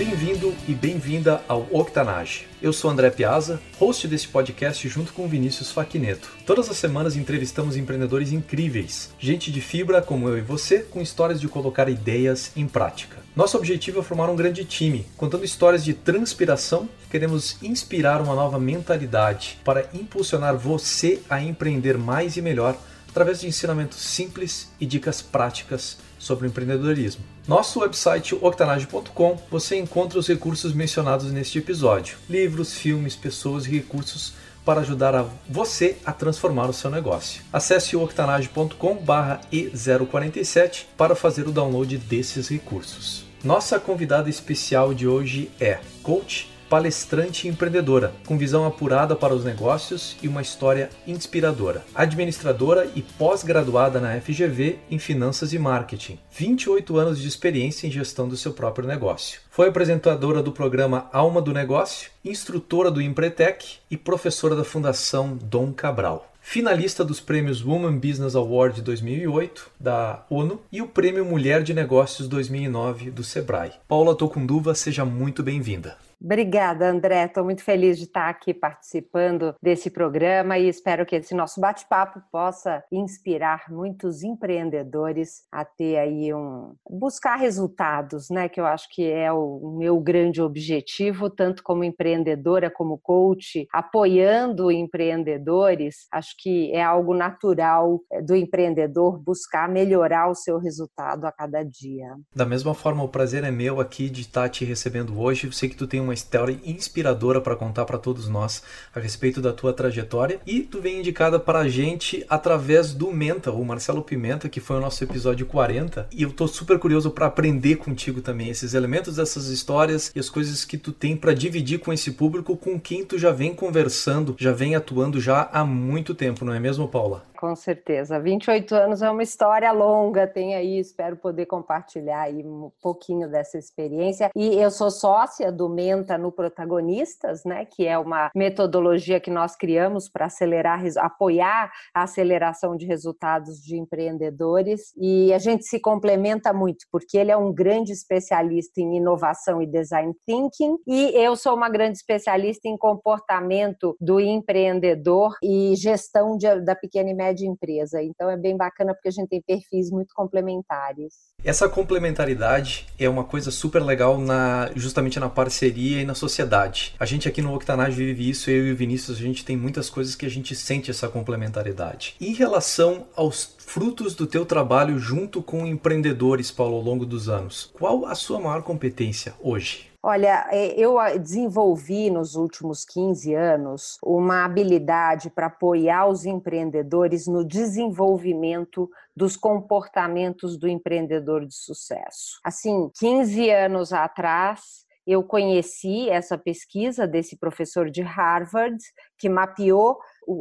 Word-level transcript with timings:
Bem-vindo 0.00 0.54
e 0.66 0.72
bem-vinda 0.72 1.42
ao 1.46 1.68
Octanage. 1.70 2.46
Eu 2.62 2.72
sou 2.72 2.90
André 2.90 3.10
Piazza, 3.10 3.60
host 3.78 4.08
desse 4.08 4.26
podcast 4.26 4.88
junto 4.88 5.12
com 5.12 5.28
Vinícius 5.28 5.72
Faquineto. 5.72 6.32
Todas 6.46 6.70
as 6.70 6.78
semanas 6.78 7.16
entrevistamos 7.16 7.76
empreendedores 7.76 8.32
incríveis, 8.32 9.14
gente 9.18 9.52
de 9.52 9.60
fibra 9.60 10.00
como 10.00 10.26
eu 10.26 10.38
e 10.38 10.40
você, 10.40 10.78
com 10.78 11.02
histórias 11.02 11.38
de 11.38 11.48
colocar 11.48 11.86
ideias 11.86 12.50
em 12.56 12.66
prática. 12.66 13.18
Nosso 13.36 13.58
objetivo 13.58 14.00
é 14.00 14.02
formar 14.02 14.30
um 14.30 14.36
grande 14.36 14.64
time, 14.64 15.04
contando 15.18 15.44
histórias 15.44 15.84
de 15.84 15.92
transpiração. 15.92 16.88
Queremos 17.10 17.62
inspirar 17.62 18.22
uma 18.22 18.34
nova 18.34 18.58
mentalidade 18.58 19.58
para 19.62 19.86
impulsionar 19.92 20.56
você 20.56 21.20
a 21.28 21.42
empreender 21.42 21.98
mais 21.98 22.38
e 22.38 22.42
melhor 22.42 22.74
através 23.10 23.40
de 23.40 23.48
ensinamentos 23.48 23.98
simples 23.98 24.70
e 24.80 24.86
dicas 24.86 25.20
práticas 25.20 25.98
sobre 26.18 26.46
empreendedorismo. 26.46 27.22
Nosso 27.46 27.80
website 27.80 28.34
octanage.com 28.34 29.38
você 29.50 29.76
encontra 29.76 30.18
os 30.18 30.26
recursos 30.28 30.72
mencionados 30.72 31.30
neste 31.32 31.58
episódio: 31.58 32.16
livros, 32.28 32.72
filmes, 32.72 33.14
pessoas 33.16 33.66
e 33.66 33.70
recursos 33.70 34.32
para 34.64 34.80
ajudar 34.80 35.14
a 35.14 35.26
você 35.48 35.98
a 36.04 36.12
transformar 36.12 36.70
o 36.70 36.72
seu 36.72 36.90
negócio. 36.90 37.42
Acesse 37.52 37.96
o 37.96 38.04
octanage.com/e047 38.04 40.86
para 40.96 41.16
fazer 41.16 41.48
o 41.48 41.52
download 41.52 41.98
desses 41.98 42.48
recursos. 42.48 43.24
Nossa 43.42 43.80
convidada 43.80 44.28
especial 44.28 44.92
de 44.92 45.08
hoje 45.08 45.50
é 45.58 45.80
coach 46.02 46.50
palestrante 46.70 47.48
e 47.48 47.50
empreendedora, 47.50 48.14
com 48.24 48.38
visão 48.38 48.64
apurada 48.64 49.16
para 49.16 49.34
os 49.34 49.44
negócios 49.44 50.16
e 50.22 50.28
uma 50.28 50.40
história 50.40 50.88
inspiradora. 51.04 51.84
Administradora 51.92 52.88
e 52.94 53.02
pós-graduada 53.02 53.98
na 53.98 54.20
FGV 54.20 54.78
em 54.88 54.98
Finanças 54.98 55.52
e 55.52 55.58
Marketing. 55.58 56.20
28 56.30 56.96
anos 56.96 57.20
de 57.20 57.26
experiência 57.26 57.88
em 57.88 57.90
gestão 57.90 58.28
do 58.28 58.36
seu 58.36 58.52
próprio 58.52 58.86
negócio. 58.86 59.40
Foi 59.50 59.68
apresentadora 59.68 60.40
do 60.40 60.52
programa 60.52 61.08
Alma 61.12 61.42
do 61.42 61.52
Negócio, 61.52 62.08
instrutora 62.24 62.88
do 62.88 63.02
Empretec 63.02 63.78
e 63.90 63.96
professora 63.96 64.54
da 64.54 64.62
Fundação 64.62 65.36
Dom 65.36 65.72
Cabral 65.72 66.30
finalista 66.42 67.04
dos 67.04 67.20
prêmios 67.20 67.62
Woman 67.62 67.98
Business 67.98 68.34
Award 68.34 68.82
2008 68.82 69.70
da 69.78 70.24
ONU 70.28 70.60
e 70.72 70.82
o 70.82 70.88
Prêmio 70.88 71.24
Mulher 71.24 71.62
de 71.62 71.72
Negócios 71.72 72.26
2009 72.26 73.10
do 73.10 73.22
Sebrae. 73.22 73.72
Paula 73.86 74.16
Tocunduva, 74.16 74.74
seja 74.74 75.04
muito 75.04 75.42
bem-vinda. 75.42 75.96
Obrigada, 76.22 76.88
André. 76.88 77.24
Estou 77.24 77.44
muito 77.44 77.64
feliz 77.64 77.96
de 77.96 78.04
estar 78.04 78.28
aqui 78.28 78.52
participando 78.52 79.54
desse 79.62 79.90
programa 79.90 80.58
e 80.58 80.68
espero 80.68 81.06
que 81.06 81.16
esse 81.16 81.34
nosso 81.34 81.60
bate-papo 81.60 82.20
possa 82.30 82.84
inspirar 82.92 83.64
muitos 83.70 84.22
empreendedores 84.22 85.44
a 85.50 85.64
ter 85.64 85.96
aí 85.96 86.34
um 86.34 86.74
buscar 86.88 87.36
resultados, 87.36 88.28
né? 88.28 88.48
Que 88.48 88.60
eu 88.60 88.66
acho 88.66 88.88
que 88.90 89.10
é 89.10 89.32
o 89.32 89.76
meu 89.78 89.98
grande 89.98 90.42
objetivo, 90.42 91.30
tanto 91.30 91.62
como 91.62 91.84
empreendedora 91.84 92.70
como 92.70 92.98
coach, 92.98 93.66
apoiando 93.72 94.70
empreendedores. 94.70 96.06
Acho 96.12 96.34
que 96.38 96.70
é 96.72 96.82
algo 96.82 97.14
natural 97.14 98.00
é, 98.12 98.20
do 98.20 98.36
empreendedor 98.36 99.18
buscar 99.18 99.68
melhorar 99.68 100.28
o 100.28 100.34
seu 100.34 100.58
resultado 100.58 101.24
a 101.24 101.32
cada 101.32 101.62
dia. 101.62 102.14
Da 102.34 102.44
mesma 102.44 102.74
forma, 102.74 103.02
o 103.02 103.08
prazer 103.08 103.42
é 103.42 103.50
meu 103.50 103.80
aqui 103.80 104.10
de 104.10 104.20
estar 104.20 104.48
te 104.50 104.66
recebendo 104.66 105.18
hoje. 105.18 105.46
Eu 105.46 105.52
sei 105.52 105.68
que 105.68 105.76
tu 105.76 105.86
tem 105.86 106.00
um 106.00 106.09
uma 106.10 106.14
história 106.14 106.58
inspiradora 106.64 107.40
para 107.40 107.54
contar 107.54 107.84
para 107.84 107.96
todos 107.96 108.28
nós 108.28 108.62
a 108.92 108.98
respeito 108.98 109.40
da 109.40 109.52
tua 109.52 109.72
trajetória 109.72 110.40
e 110.44 110.60
tu 110.60 110.80
vem 110.80 110.98
indicada 110.98 111.38
para 111.38 111.60
a 111.60 111.68
gente 111.68 112.26
através 112.28 112.92
do 112.92 113.12
Menta, 113.12 113.52
o 113.52 113.64
Marcelo 113.64 114.02
Pimenta, 114.02 114.48
que 114.48 114.58
foi 114.58 114.76
o 114.76 114.80
nosso 114.80 115.02
episódio 115.04 115.46
40, 115.46 116.08
e 116.12 116.24
eu 116.24 116.32
tô 116.32 116.48
super 116.48 116.78
curioso 116.80 117.12
para 117.12 117.26
aprender 117.26 117.76
contigo 117.76 118.20
também 118.20 118.48
esses 118.48 118.74
elementos 118.74 119.16
dessas 119.16 119.46
histórias 119.46 120.10
e 120.14 120.18
as 120.18 120.28
coisas 120.28 120.64
que 120.64 120.76
tu 120.76 120.92
tem 120.92 121.16
para 121.16 121.32
dividir 121.32 121.78
com 121.78 121.92
esse 121.92 122.10
público 122.10 122.56
com 122.56 122.78
quem 122.78 123.04
tu 123.04 123.16
já 123.16 123.30
vem 123.30 123.54
conversando, 123.54 124.34
já 124.36 124.50
vem 124.50 124.74
atuando 124.74 125.20
já 125.20 125.48
há 125.52 125.64
muito 125.64 126.12
tempo, 126.12 126.44
não 126.44 126.52
é 126.52 126.58
mesmo, 126.58 126.88
Paula? 126.88 127.30
Com 127.40 127.56
certeza. 127.56 128.20
28 128.20 128.74
anos 128.74 129.00
é 129.00 129.10
uma 129.10 129.22
história 129.22 129.72
longa, 129.72 130.26
tem 130.26 130.54
aí, 130.54 130.78
espero 130.78 131.16
poder 131.16 131.46
compartilhar 131.46 132.20
aí 132.20 132.44
um 132.44 132.70
pouquinho 132.82 133.30
dessa 133.30 133.56
experiência. 133.56 134.30
E 134.36 134.60
eu 134.60 134.70
sou 134.70 134.90
sócia 134.90 135.50
do 135.50 135.66
Menta 135.66 135.99
no 136.18 136.32
Protagonistas, 136.32 137.44
né, 137.44 137.64
que 137.64 137.86
é 137.86 137.98
uma 137.98 138.30
metodologia 138.34 139.20
que 139.20 139.30
nós 139.30 139.56
criamos 139.56 140.08
para 140.08 140.26
acelerar, 140.26 140.82
apoiar 140.98 141.70
a 141.94 142.02
aceleração 142.02 142.76
de 142.76 142.86
resultados 142.86 143.62
de 143.62 143.76
empreendedores. 143.76 144.92
E 144.96 145.32
a 145.32 145.38
gente 145.38 145.64
se 145.64 145.80
complementa 145.80 146.52
muito, 146.52 146.86
porque 146.90 147.18
ele 147.18 147.30
é 147.30 147.36
um 147.36 147.52
grande 147.52 147.92
especialista 147.92 148.80
em 148.80 148.96
inovação 148.96 149.62
e 149.62 149.66
design 149.66 150.14
thinking, 150.26 150.76
e 150.86 151.10
eu 151.14 151.36
sou 151.36 151.54
uma 151.54 151.68
grande 151.68 151.98
especialista 151.98 152.68
em 152.68 152.76
comportamento 152.76 153.96
do 154.00 154.20
empreendedor 154.20 155.36
e 155.42 155.74
gestão 155.76 156.36
de, 156.36 156.60
da 156.60 156.74
pequena 156.74 157.10
e 157.10 157.14
média 157.14 157.46
empresa. 157.46 158.02
Então 158.02 158.30
é 158.30 158.36
bem 158.36 158.56
bacana 158.56 158.94
porque 158.94 159.08
a 159.08 159.12
gente 159.12 159.28
tem 159.28 159.42
perfis 159.42 159.90
muito 159.90 160.14
complementares. 160.14 161.14
Essa 161.44 161.68
complementaridade 161.68 162.86
é 162.98 163.08
uma 163.08 163.24
coisa 163.24 163.50
super 163.50 163.82
legal 163.82 164.18
na 164.18 164.70
justamente 164.76 165.18
na 165.18 165.28
parceria 165.28 165.89
e 165.98 166.04
na 166.04 166.14
sociedade. 166.14 166.94
A 166.98 167.04
gente 167.04 167.28
aqui 167.28 167.42
no 167.42 167.54
Octanage 167.54 167.96
vive 167.96 168.28
isso, 168.28 168.50
eu 168.50 168.68
e 168.68 168.72
o 168.72 168.76
Vinícius, 168.76 169.18
a 169.18 169.20
gente 169.20 169.44
tem 169.44 169.56
muitas 169.56 169.90
coisas 169.90 170.14
que 170.14 170.26
a 170.26 170.30
gente 170.30 170.54
sente 170.54 170.90
essa 170.90 171.08
complementaridade. 171.08 172.14
Em 172.20 172.32
relação 172.32 173.06
aos 173.16 173.56
frutos 173.58 174.14
do 174.14 174.26
teu 174.26 174.44
trabalho 174.46 174.98
junto 174.98 175.42
com 175.42 175.66
empreendedores, 175.66 176.50
Paulo, 176.50 176.76
ao 176.76 176.82
longo 176.82 177.06
dos 177.06 177.28
anos, 177.28 177.70
qual 177.72 178.06
a 178.06 178.14
sua 178.14 178.40
maior 178.40 178.62
competência 178.62 179.34
hoje? 179.40 179.90
Olha, 180.02 180.46
é, 180.50 180.68
eu 180.80 180.96
desenvolvi 181.18 182.08
nos 182.08 182.34
últimos 182.34 182.86
15 182.86 183.34
anos 183.34 183.98
uma 184.02 184.46
habilidade 184.46 185.28
para 185.28 185.46
apoiar 185.46 186.06
os 186.06 186.24
empreendedores 186.24 187.26
no 187.26 187.44
desenvolvimento 187.44 188.90
dos 189.14 189.36
comportamentos 189.36 190.56
do 190.56 190.66
empreendedor 190.66 191.44
de 191.44 191.54
sucesso. 191.54 192.40
Assim, 192.42 192.90
15 192.98 193.50
anos 193.50 193.92
atrás, 193.92 194.86
eu 195.06 195.22
conheci 195.22 196.08
essa 196.08 196.36
pesquisa 196.36 197.06
desse 197.06 197.36
professor 197.36 197.90
de 197.90 198.02
Harvard 198.02 198.78
que 199.18 199.28
mapeou 199.28 199.98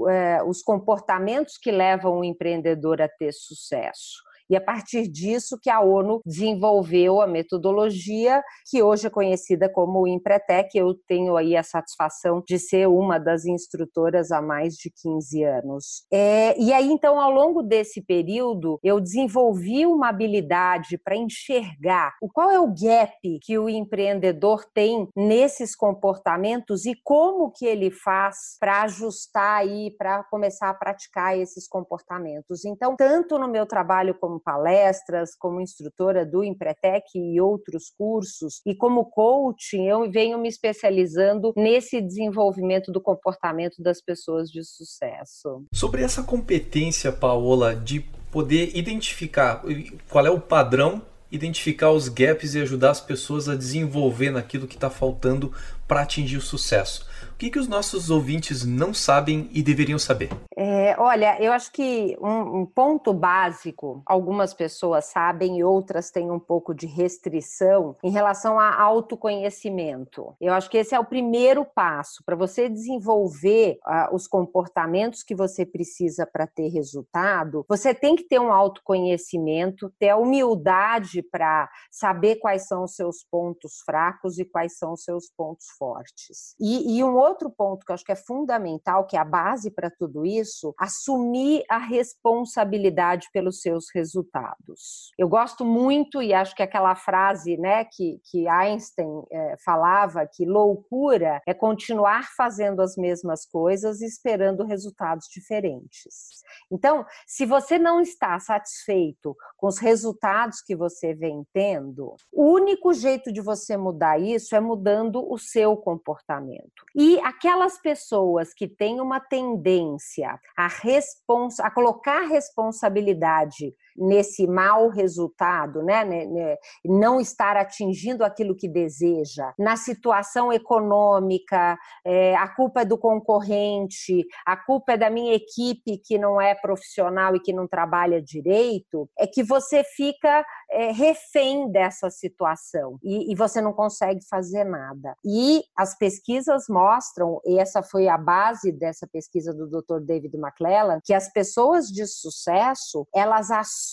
é, 0.10 0.44
os 0.44 0.62
comportamentos 0.62 1.58
que 1.58 1.72
levam 1.72 2.20
o 2.20 2.24
empreendedor 2.24 3.02
a 3.02 3.08
ter 3.08 3.34
sucesso. 3.34 4.29
E 4.50 4.56
a 4.56 4.62
partir 4.62 5.08
disso 5.08 5.60
que 5.62 5.70
a 5.70 5.80
ONU 5.80 6.22
desenvolveu 6.26 7.22
a 7.22 7.28
metodologia 7.28 8.42
que 8.70 8.82
hoje 8.82 9.08
é 9.08 9.10
conhecida 9.10 9.70
como 9.70 10.08
Empretec. 10.08 10.76
Eu 10.76 10.96
tenho 11.08 11.38
aí 11.38 11.56
a 11.56 11.64
satisfação 11.64 12.44
de 12.48 12.58
ser 12.58 12.88
uma 12.88 13.20
das 13.20 13.46
instrutoras 13.46 14.32
há 14.32 14.42
mais 14.42 14.74
de 14.74 14.90
15 14.90 15.44
anos. 15.44 16.06
É, 16.12 16.60
e 16.60 16.74
aí, 16.74 16.92
então, 16.92 17.20
ao 17.20 17.32
longo 17.32 17.62
desse 17.62 18.02
período, 18.02 18.80
eu 18.84 19.00
desenvolvi 19.00 19.86
uma 19.86 20.10
habilidade 20.10 20.98
para 20.98 21.16
enxergar 21.16 22.16
o 22.22 22.30
qual 22.30 22.50
é 22.50 22.60
o 22.60 22.68
gap 22.68 23.40
que 23.42 23.58
o 23.58 23.70
empreendedor 23.70 24.66
tem 24.74 25.08
nesses 25.16 25.76
comportamentos 25.76 26.86
e 26.86 26.96
como 27.04 27.52
que 27.52 27.66
ele 27.66 27.92
faz 27.92 28.58
para 28.60 28.84
ajustar 28.84 29.60
aí, 29.60 29.92
para 29.98 30.24
começar 30.24 30.70
a 30.70 30.74
praticar 30.74 31.38
esses 31.38 31.68
comportamentos. 31.68 32.66
Então, 32.66 32.96
tanto 32.96 33.38
no 33.38 33.48
meu 33.48 33.66
trabalho 33.66 34.16
como 34.20 34.39
palestras, 34.40 35.36
como 35.38 35.62
instrutora 35.62 36.26
do 36.26 36.44
Empretec 36.44 37.06
e 37.16 37.40
outros 37.42 37.92
cursos, 37.98 38.62
e 38.66 38.76
como 38.76 39.06
coaching, 39.06 39.88
eu 39.88 40.10
venho 40.10 40.38
me 40.38 40.48
especializando 40.48 41.54
nesse 41.56 42.02
desenvolvimento 42.02 42.92
do 42.92 43.02
comportamento 43.02 43.82
das 43.82 44.02
pessoas 44.02 44.50
de 44.50 44.64
sucesso. 44.64 45.64
Sobre 45.74 46.04
essa 46.04 46.24
competência, 46.24 47.12
Paola, 47.12 47.76
de 47.76 48.02
poder 48.32 48.76
identificar 48.76 49.64
qual 50.10 50.26
é 50.26 50.30
o 50.30 50.40
padrão 50.40 51.02
identificar 51.32 51.92
os 51.92 52.10
gaps 52.10 52.56
e 52.56 52.62
ajudar 52.62 52.92
as 52.92 53.02
pessoas 53.02 53.48
a 53.48 53.56
desenvolver 53.56 54.32
naquilo 54.32 54.68
que 54.68 54.76
está 54.76 54.90
faltando 54.90 55.54
para 55.88 56.02
atingir 56.02 56.38
o 56.38 56.42
sucesso. 56.42 57.06
Que, 57.40 57.50
que 57.50 57.58
os 57.58 57.70
nossos 57.70 58.10
ouvintes 58.10 58.66
não 58.66 58.94
sabem 58.94 59.50
e 59.54 59.64
deveriam 59.64 59.98
saber? 59.98 60.30
É, 60.58 60.94
olha, 61.00 61.42
eu 61.42 61.54
acho 61.54 61.72
que 61.72 62.18
um, 62.22 62.60
um, 62.60 62.66
ponto 62.66 63.14
básico, 63.14 64.04
algumas 64.06 64.54
pessoas 64.54 65.06
sabem 65.06 65.60
e 65.60 65.64
outras 65.64 66.12
têm 66.12 66.30
um 66.30 66.40
pouco 66.40 66.74
de 66.74 66.86
restrição 66.86 67.96
em 68.04 68.12
relação 68.12 68.60
a 68.60 68.76
autoconhecimento. 68.76 70.36
Eu 70.42 70.54
acho 70.54 70.70
que 70.70 70.78
esse 70.78 70.94
é 70.94 71.00
o 71.00 71.06
primeiro 71.06 71.64
passo 71.64 72.22
para 72.26 72.36
você 72.36 72.68
desenvolver 72.68 73.80
uh, 73.88 74.14
os 74.14 74.28
comportamentos 74.28 75.24
que 75.24 75.34
você 75.34 75.66
precisa 75.66 76.28
para 76.28 76.46
ter 76.46 76.68
resultado. 76.68 77.66
Você 77.70 77.94
tem 77.94 78.18
que 78.18 78.24
ter 78.24 78.40
um 78.40 78.52
autoconhecimento, 78.52 79.90
ter 79.98 80.10
a 80.10 80.18
humildade 80.18 81.24
para 81.24 81.70
saber 81.90 82.36
quais 82.36 82.68
são 82.68 82.84
os 82.84 82.96
seus 82.96 83.24
pontos 83.24 83.80
fracos 83.86 84.38
e 84.38 84.44
quais 84.44 84.78
são 84.78 84.92
os 84.92 85.06
seus 85.06 85.30
pontos 85.30 85.68
fortes. 85.78 86.54
E, 86.60 86.98
e 86.98 87.04
um 87.04 87.16
outro 87.16 87.29
ponto 87.50 87.86
que 87.86 87.92
eu 87.92 87.94
acho 87.94 88.06
que 88.06 88.12
é 88.12 88.16
fundamental, 88.16 89.06
que 89.06 89.18
é 89.18 89.20
a 89.20 89.26
base 89.26 89.72
para 89.72 89.90
tudo 89.90 90.26
isso, 90.26 90.74
assumir 90.78 91.64
a 91.70 91.78
responsabilidade 91.78 93.28
pelos 93.34 93.62
seus 93.62 93.86
resultados. 93.94 95.12
Eu 95.18 95.28
gosto 95.28 95.66
muito 95.66 96.22
e 96.22 96.34
acho 96.34 96.56
que 96.56 96.64
aquela 96.64 96.96
frase, 96.96 97.58
né, 97.58 97.86
que, 97.86 98.20
que 98.30 98.48
Einstein 98.48 99.24
é, 99.32 99.56
falava 99.64 100.28
que 100.28 100.46
loucura 100.46 101.42
é 101.46 101.54
continuar 101.54 102.30
fazendo 102.36 102.82
as 102.82 102.96
mesmas 102.96 103.46
coisas 103.46 104.02
esperando 104.02 104.66
resultados 104.66 105.28
diferentes. 105.28 106.44
Então, 106.72 107.06
se 107.28 107.46
você 107.46 107.78
não 107.78 108.02
está 108.02 108.40
satisfeito 108.40 109.36
com 109.58 109.68
os 109.68 109.78
resultados 109.78 110.62
que 110.62 110.76
você 110.76 111.14
vem 111.14 111.46
tendo, 111.54 112.16
o 112.32 112.46
único 112.46 112.94
jeito 112.94 113.32
de 113.32 113.42
você 113.42 113.76
mudar 113.76 114.20
isso 114.20 114.56
é 114.56 114.60
mudando 114.60 115.26
o 115.32 115.38
seu 115.38 115.76
comportamento. 115.76 116.86
E 116.96 117.19
aquelas 117.22 117.78
pessoas 117.78 118.54
que 118.54 118.68
têm 118.68 119.00
uma 119.02 119.20
tendência 119.20 120.40
a, 120.58 120.68
respons 120.68 121.60
a 121.60 121.70
colocar 121.70 122.22
responsabilidade 122.28 123.74
nesse 123.96 124.48
mau 124.48 124.90
resultado, 124.90 125.84
né, 125.84 126.04
né, 126.04 126.26
né, 126.26 126.58
não 126.86 127.20
estar 127.20 127.58
atingindo 127.58 128.24
aquilo 128.24 128.56
que 128.56 128.68
deseja, 128.68 129.54
na 129.58 129.76
situação 129.76 130.52
econômica, 130.52 131.78
é, 132.06 132.36
a 132.36 132.48
culpa 132.48 132.82
é 132.82 132.86
do 132.86 132.98
concorrente, 132.98 134.26
a 134.46 134.56
culpa 134.58 134.94
é 134.94 134.98
da 134.98 135.10
minha 135.10 135.34
equipe 135.34 135.98
que 135.98 136.18
não 136.18 136.40
é 136.40 136.56
profissional 136.56 137.36
e 137.36 137.40
que 137.40 137.54
não 137.54 137.68
trabalha 137.68 138.22
direito, 138.22 139.10
é 139.18 139.28
que 139.28 139.44
você 139.44 139.84
fica 139.84 140.46
é, 140.72 140.92
refém 140.92 141.72
dessa 141.72 142.10
situação 142.10 142.98
e, 143.04 143.32
e 143.32 143.36
você 143.36 143.62
não 143.62 143.74
consegue 143.74 144.22
fazer 144.30 144.64
nada. 144.64 145.16
E 145.26 145.64
as 145.78 145.98
pesquisas 145.98 146.66
mostram, 146.70 147.40
e 147.46 147.60
essa 147.60 147.82
foi 147.82 148.08
a 148.08 148.18
base 148.18 148.72
dessa 148.72 149.08
pesquisa 149.08 149.54
do 149.54 149.68
Dr. 149.68 150.00
David 150.02 150.36
McClellan, 150.36 151.00
que 151.04 151.14
as 151.14 151.32
pessoas 151.32 151.88
de 151.88 152.06
sucesso 152.06 153.08
elas 153.14 153.52
assumem 153.52 153.89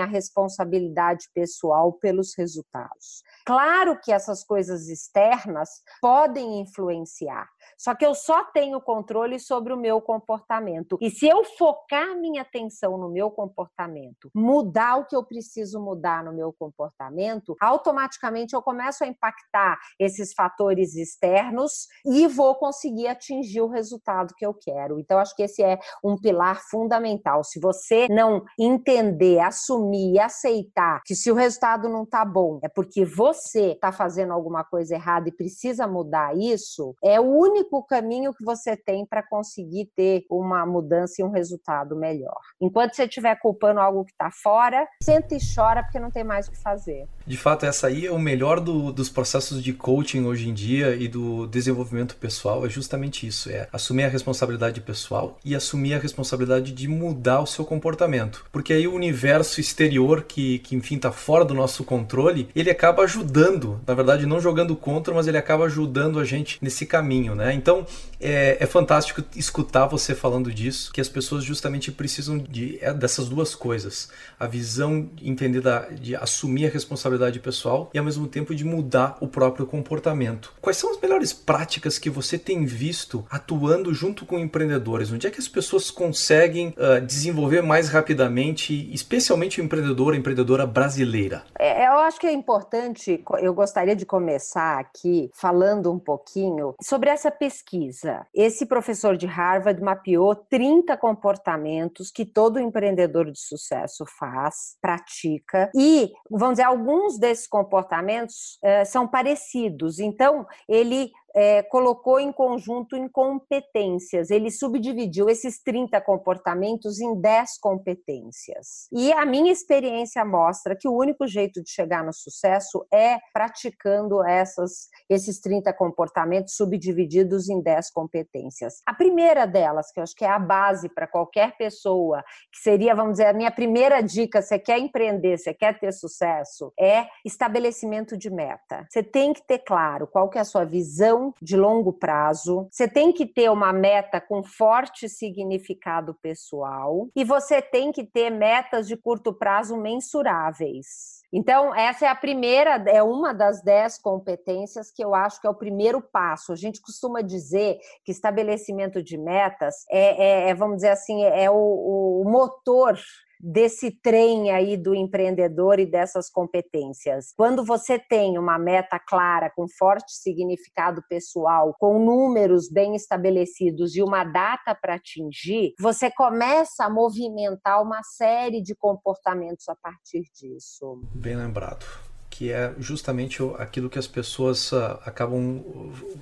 a 0.00 0.04
responsabilidade 0.04 1.28
pessoal 1.34 1.92
pelos 1.92 2.34
resultados. 2.36 3.22
Claro 3.44 3.98
que 4.00 4.12
essas 4.12 4.44
coisas 4.44 4.88
externas 4.88 5.82
podem 6.00 6.60
influenciar, 6.60 7.48
só 7.78 7.94
que 7.94 8.04
eu 8.04 8.14
só 8.14 8.44
tenho 8.44 8.80
controle 8.80 9.38
sobre 9.38 9.72
o 9.72 9.76
meu 9.76 10.00
comportamento. 10.00 10.96
E 11.00 11.10
se 11.10 11.26
eu 11.26 11.44
focar 11.44 12.16
minha 12.16 12.42
atenção 12.42 12.98
no 12.98 13.08
meu 13.08 13.30
comportamento, 13.30 14.30
mudar 14.34 14.96
o 14.96 15.06
que 15.06 15.16
eu 15.16 15.24
preciso 15.24 15.80
mudar 15.80 16.24
no 16.24 16.32
meu 16.32 16.52
comportamento, 16.52 17.56
automaticamente 17.60 18.54
eu 18.54 18.62
começo 18.62 19.04
a 19.04 19.06
impactar 19.06 19.78
esses 19.98 20.32
fatores 20.32 20.94
externos 20.94 21.86
e 22.04 22.26
vou 22.26 22.54
conseguir 22.54 23.08
atingir 23.08 23.60
o 23.60 23.68
resultado 23.68 24.34
que 24.36 24.46
eu 24.46 24.54
quero. 24.54 24.98
Então, 24.98 25.18
acho 25.18 25.34
que 25.34 25.42
esse 25.42 25.62
é 25.62 25.78
um 26.04 26.16
pilar 26.16 26.60
fundamental. 26.70 27.42
Se 27.44 27.60
você 27.60 28.06
não 28.08 28.44
entender, 28.58 29.40
assumir 29.40 30.14
e 30.14 30.18
aceitar 30.18 31.00
que 31.04 31.14
se 31.14 31.30
o 31.30 31.34
resultado 31.34 31.88
não 31.88 32.04
está 32.04 32.24
bom, 32.24 32.58
é 32.62 32.68
porque 32.68 33.04
você 33.04 33.72
está 33.72 33.92
fazendo 33.92 34.32
alguma 34.32 34.64
coisa 34.64 34.94
errada 34.94 35.28
e 35.28 35.32
precisa 35.32 35.86
mudar 35.86 36.36
isso, 36.36 36.94
é 37.02 37.20
o 37.20 37.24
único 37.24 37.55
único 37.56 37.82
caminho 37.84 38.34
que 38.34 38.44
você 38.44 38.76
tem 38.76 39.04
para 39.06 39.22
conseguir 39.22 39.90
ter 39.96 40.24
uma 40.30 40.64
mudança 40.66 41.14
e 41.20 41.24
um 41.24 41.30
resultado 41.30 41.96
melhor. 41.96 42.36
Enquanto 42.60 42.94
você 42.94 43.04
estiver 43.04 43.34
culpando 43.36 43.80
algo 43.80 44.04
que 44.04 44.12
está 44.12 44.30
fora, 44.30 44.86
senta 45.02 45.34
e 45.34 45.38
chora 45.54 45.82
porque 45.82 45.98
não 45.98 46.10
tem 46.10 46.24
mais 46.24 46.48
o 46.48 46.50
que 46.50 46.58
fazer. 46.58 47.06
De 47.26 47.36
fato, 47.36 47.66
essa 47.66 47.88
aí 47.88 48.06
é 48.06 48.12
o 48.12 48.18
melhor 48.18 48.60
do, 48.60 48.92
dos 48.92 49.08
processos 49.08 49.62
de 49.62 49.72
coaching 49.72 50.24
hoje 50.24 50.48
em 50.48 50.54
dia 50.54 50.94
e 50.94 51.08
do 51.08 51.46
desenvolvimento 51.46 52.16
pessoal, 52.16 52.64
é 52.64 52.68
justamente 52.68 53.26
isso, 53.26 53.50
é 53.50 53.68
assumir 53.72 54.04
a 54.04 54.08
responsabilidade 54.08 54.80
pessoal 54.80 55.38
e 55.44 55.54
assumir 55.54 55.94
a 55.94 55.98
responsabilidade 55.98 56.72
de 56.72 56.88
mudar 56.88 57.40
o 57.40 57.46
seu 57.46 57.64
comportamento. 57.64 58.44
Porque 58.52 58.72
aí 58.72 58.86
o 58.86 58.94
universo 58.94 59.60
exterior, 59.60 60.24
que, 60.24 60.58
que 60.60 60.76
enfim 60.76 60.96
está 60.96 61.10
fora 61.10 61.44
do 61.44 61.54
nosso 61.54 61.84
controle, 61.84 62.48
ele 62.54 62.70
acaba 62.70 63.02
ajudando, 63.02 63.80
na 63.86 63.94
verdade 63.94 64.26
não 64.26 64.40
jogando 64.40 64.76
contra, 64.76 65.14
mas 65.14 65.26
ele 65.26 65.38
acaba 65.38 65.64
ajudando 65.64 66.18
a 66.18 66.24
gente 66.24 66.58
nesse 66.62 66.86
caminho, 66.86 67.34
né? 67.34 67.45
Então 67.52 67.86
é, 68.20 68.56
é, 68.60 68.66
fantástico 68.66 69.22
escutar 69.34 69.86
você 69.86 70.14
falando 70.14 70.52
disso, 70.52 70.92
que 70.92 71.00
as 71.00 71.08
pessoas 71.08 71.44
justamente 71.44 71.92
precisam 71.92 72.38
de, 72.38 72.78
é, 72.80 72.92
dessas 72.92 73.28
duas 73.28 73.54
coisas: 73.54 74.08
a 74.38 74.46
visão 74.46 75.10
entendida 75.20 75.88
de 75.92 76.16
assumir 76.16 76.66
a 76.66 76.70
responsabilidade 76.70 77.38
pessoal 77.40 77.90
e 77.92 77.98
ao 77.98 78.04
mesmo 78.04 78.26
tempo 78.26 78.54
de 78.54 78.64
mudar 78.64 79.16
o 79.20 79.28
próprio 79.28 79.66
comportamento. 79.66 80.52
Quais 80.60 80.76
são 80.76 80.90
as 80.90 81.00
melhores 81.00 81.32
práticas 81.32 81.98
que 81.98 82.08
você 82.08 82.38
tem 82.38 82.64
visto 82.64 83.24
atuando 83.30 83.92
junto 83.92 84.24
com 84.24 84.38
empreendedores? 84.38 85.12
Onde 85.12 85.26
é 85.26 85.30
que 85.30 85.40
as 85.40 85.48
pessoas 85.48 85.90
conseguem 85.90 86.68
uh, 86.68 87.00
desenvolver 87.04 87.62
mais 87.62 87.88
rapidamente, 87.88 88.90
especialmente 88.92 89.60
o 89.60 89.64
empreendedor, 89.64 90.14
a 90.14 90.16
empreendedora 90.16 90.66
brasileira? 90.66 91.44
É, 91.58 91.86
eu 91.86 91.98
acho 91.98 92.18
que 92.18 92.26
é 92.26 92.32
importante, 92.32 93.22
eu 93.40 93.52
gostaria 93.52 93.94
de 93.94 94.06
começar 94.06 94.78
aqui 94.78 95.30
falando 95.34 95.92
um 95.92 95.98
pouquinho 95.98 96.74
sobre 96.80 97.10
essa 97.10 97.30
pesquisa. 97.36 98.26
Esse 98.34 98.66
professor 98.66 99.16
de 99.16 99.26
Harvard 99.26 99.80
mapeou 99.82 100.34
30 100.34 100.96
comportamentos 100.96 102.10
que 102.10 102.24
todo 102.24 102.58
empreendedor 102.58 103.30
de 103.30 103.38
sucesso 103.38 104.04
faz, 104.18 104.76
pratica, 104.80 105.70
e, 105.74 106.12
vamos 106.30 106.54
dizer, 106.56 106.64
alguns 106.64 107.18
desses 107.18 107.46
comportamentos 107.46 108.58
eh, 108.62 108.84
são 108.84 109.06
parecidos. 109.06 109.98
Então, 109.98 110.46
ele 110.68 111.10
é, 111.36 111.62
colocou 111.62 112.18
em 112.18 112.32
conjunto 112.32 112.96
em 112.96 113.06
competências. 113.06 114.30
Ele 114.30 114.50
subdividiu 114.50 115.28
esses 115.28 115.62
30 115.62 116.00
comportamentos 116.00 116.98
em 116.98 117.14
10 117.20 117.58
competências. 117.58 118.88
E 118.90 119.12
a 119.12 119.26
minha 119.26 119.52
experiência 119.52 120.24
mostra 120.24 120.74
que 120.74 120.88
o 120.88 120.96
único 120.96 121.26
jeito 121.26 121.62
de 121.62 121.68
chegar 121.68 122.02
no 122.02 122.12
sucesso 122.12 122.86
é 122.90 123.18
praticando 123.34 124.24
essas, 124.24 124.88
esses 125.10 125.38
30 125.38 125.74
comportamentos 125.74 126.56
subdivididos 126.56 127.50
em 127.50 127.60
10 127.60 127.90
competências. 127.90 128.80
A 128.86 128.94
primeira 128.94 129.46
delas, 129.46 129.92
que 129.92 130.00
eu 130.00 130.04
acho 130.04 130.16
que 130.16 130.24
é 130.24 130.30
a 130.30 130.38
base 130.38 130.88
para 130.88 131.06
qualquer 131.06 131.54
pessoa, 131.58 132.24
que 132.50 132.60
seria, 132.60 132.94
vamos 132.94 133.12
dizer, 133.12 133.26
a 133.26 133.34
minha 133.34 133.50
primeira 133.50 134.00
dica, 134.00 134.40
você 134.40 134.58
quer 134.58 134.78
empreender, 134.78 135.36
você 135.36 135.52
quer 135.52 135.78
ter 135.78 135.92
sucesso, 135.92 136.72
é 136.80 137.06
estabelecimento 137.22 138.16
de 138.16 138.30
meta. 138.30 138.86
Você 138.88 139.02
tem 139.02 139.34
que 139.34 139.46
ter 139.46 139.58
claro 139.58 140.06
qual 140.06 140.30
que 140.30 140.38
é 140.38 140.40
a 140.40 140.44
sua 140.44 140.64
visão 140.64 141.25
de 141.40 141.56
longo 141.56 141.92
prazo, 141.92 142.68
você 142.70 142.88
tem 142.88 143.12
que 143.12 143.26
ter 143.26 143.50
uma 143.50 143.72
meta 143.72 144.20
com 144.20 144.42
forte 144.42 145.08
significado 145.08 146.14
pessoal 146.14 147.08
e 147.14 147.24
você 147.24 147.60
tem 147.60 147.92
que 147.92 148.04
ter 148.04 148.30
metas 148.30 148.86
de 148.86 148.96
curto 148.96 149.32
prazo 149.32 149.76
mensuráveis. 149.76 151.16
Então, 151.32 151.74
essa 151.74 152.06
é 152.06 152.08
a 152.08 152.14
primeira, 152.14 152.76
é 152.88 153.02
uma 153.02 153.34
das 153.34 153.62
dez 153.62 153.98
competências 153.98 154.90
que 154.90 155.04
eu 155.04 155.14
acho 155.14 155.40
que 155.40 155.46
é 155.46 155.50
o 155.50 155.54
primeiro 155.54 156.00
passo. 156.00 156.52
A 156.52 156.56
gente 156.56 156.80
costuma 156.80 157.20
dizer 157.20 157.78
que 158.04 158.12
estabelecimento 158.12 159.02
de 159.02 159.18
metas 159.18 159.84
é, 159.90 160.46
é, 160.46 160.50
é 160.50 160.54
vamos 160.54 160.76
dizer 160.76 160.90
assim, 160.90 161.24
é 161.24 161.50
o, 161.50 162.22
o 162.22 162.24
motor 162.24 162.98
desse 163.40 163.90
trem 163.90 164.50
aí 164.50 164.76
do 164.76 164.94
empreendedor 164.94 165.78
e 165.78 165.86
dessas 165.86 166.30
competências. 166.30 167.32
Quando 167.36 167.64
você 167.64 167.98
tem 167.98 168.38
uma 168.38 168.58
meta 168.58 168.98
clara, 168.98 169.50
com 169.54 169.66
forte 169.68 170.12
significado 170.12 171.02
pessoal, 171.08 171.74
com 171.78 171.98
números 171.98 172.70
bem 172.70 172.94
estabelecidos 172.94 173.96
e 173.96 174.02
uma 174.02 174.24
data 174.24 174.74
para 174.74 174.94
atingir, 174.94 175.74
você 175.78 176.10
começa 176.10 176.84
a 176.84 176.90
movimentar 176.90 177.82
uma 177.82 178.02
série 178.02 178.62
de 178.62 178.74
comportamentos 178.74 179.68
a 179.68 179.74
partir 179.74 180.24
disso. 180.34 181.00
Bem 181.14 181.36
lembrado 181.36 181.86
que 182.28 182.52
é 182.52 182.74
justamente 182.78 183.38
aquilo 183.56 183.88
que 183.88 183.98
as 183.98 184.06
pessoas 184.06 184.70
ah, 184.70 185.00
acabam 185.06 185.64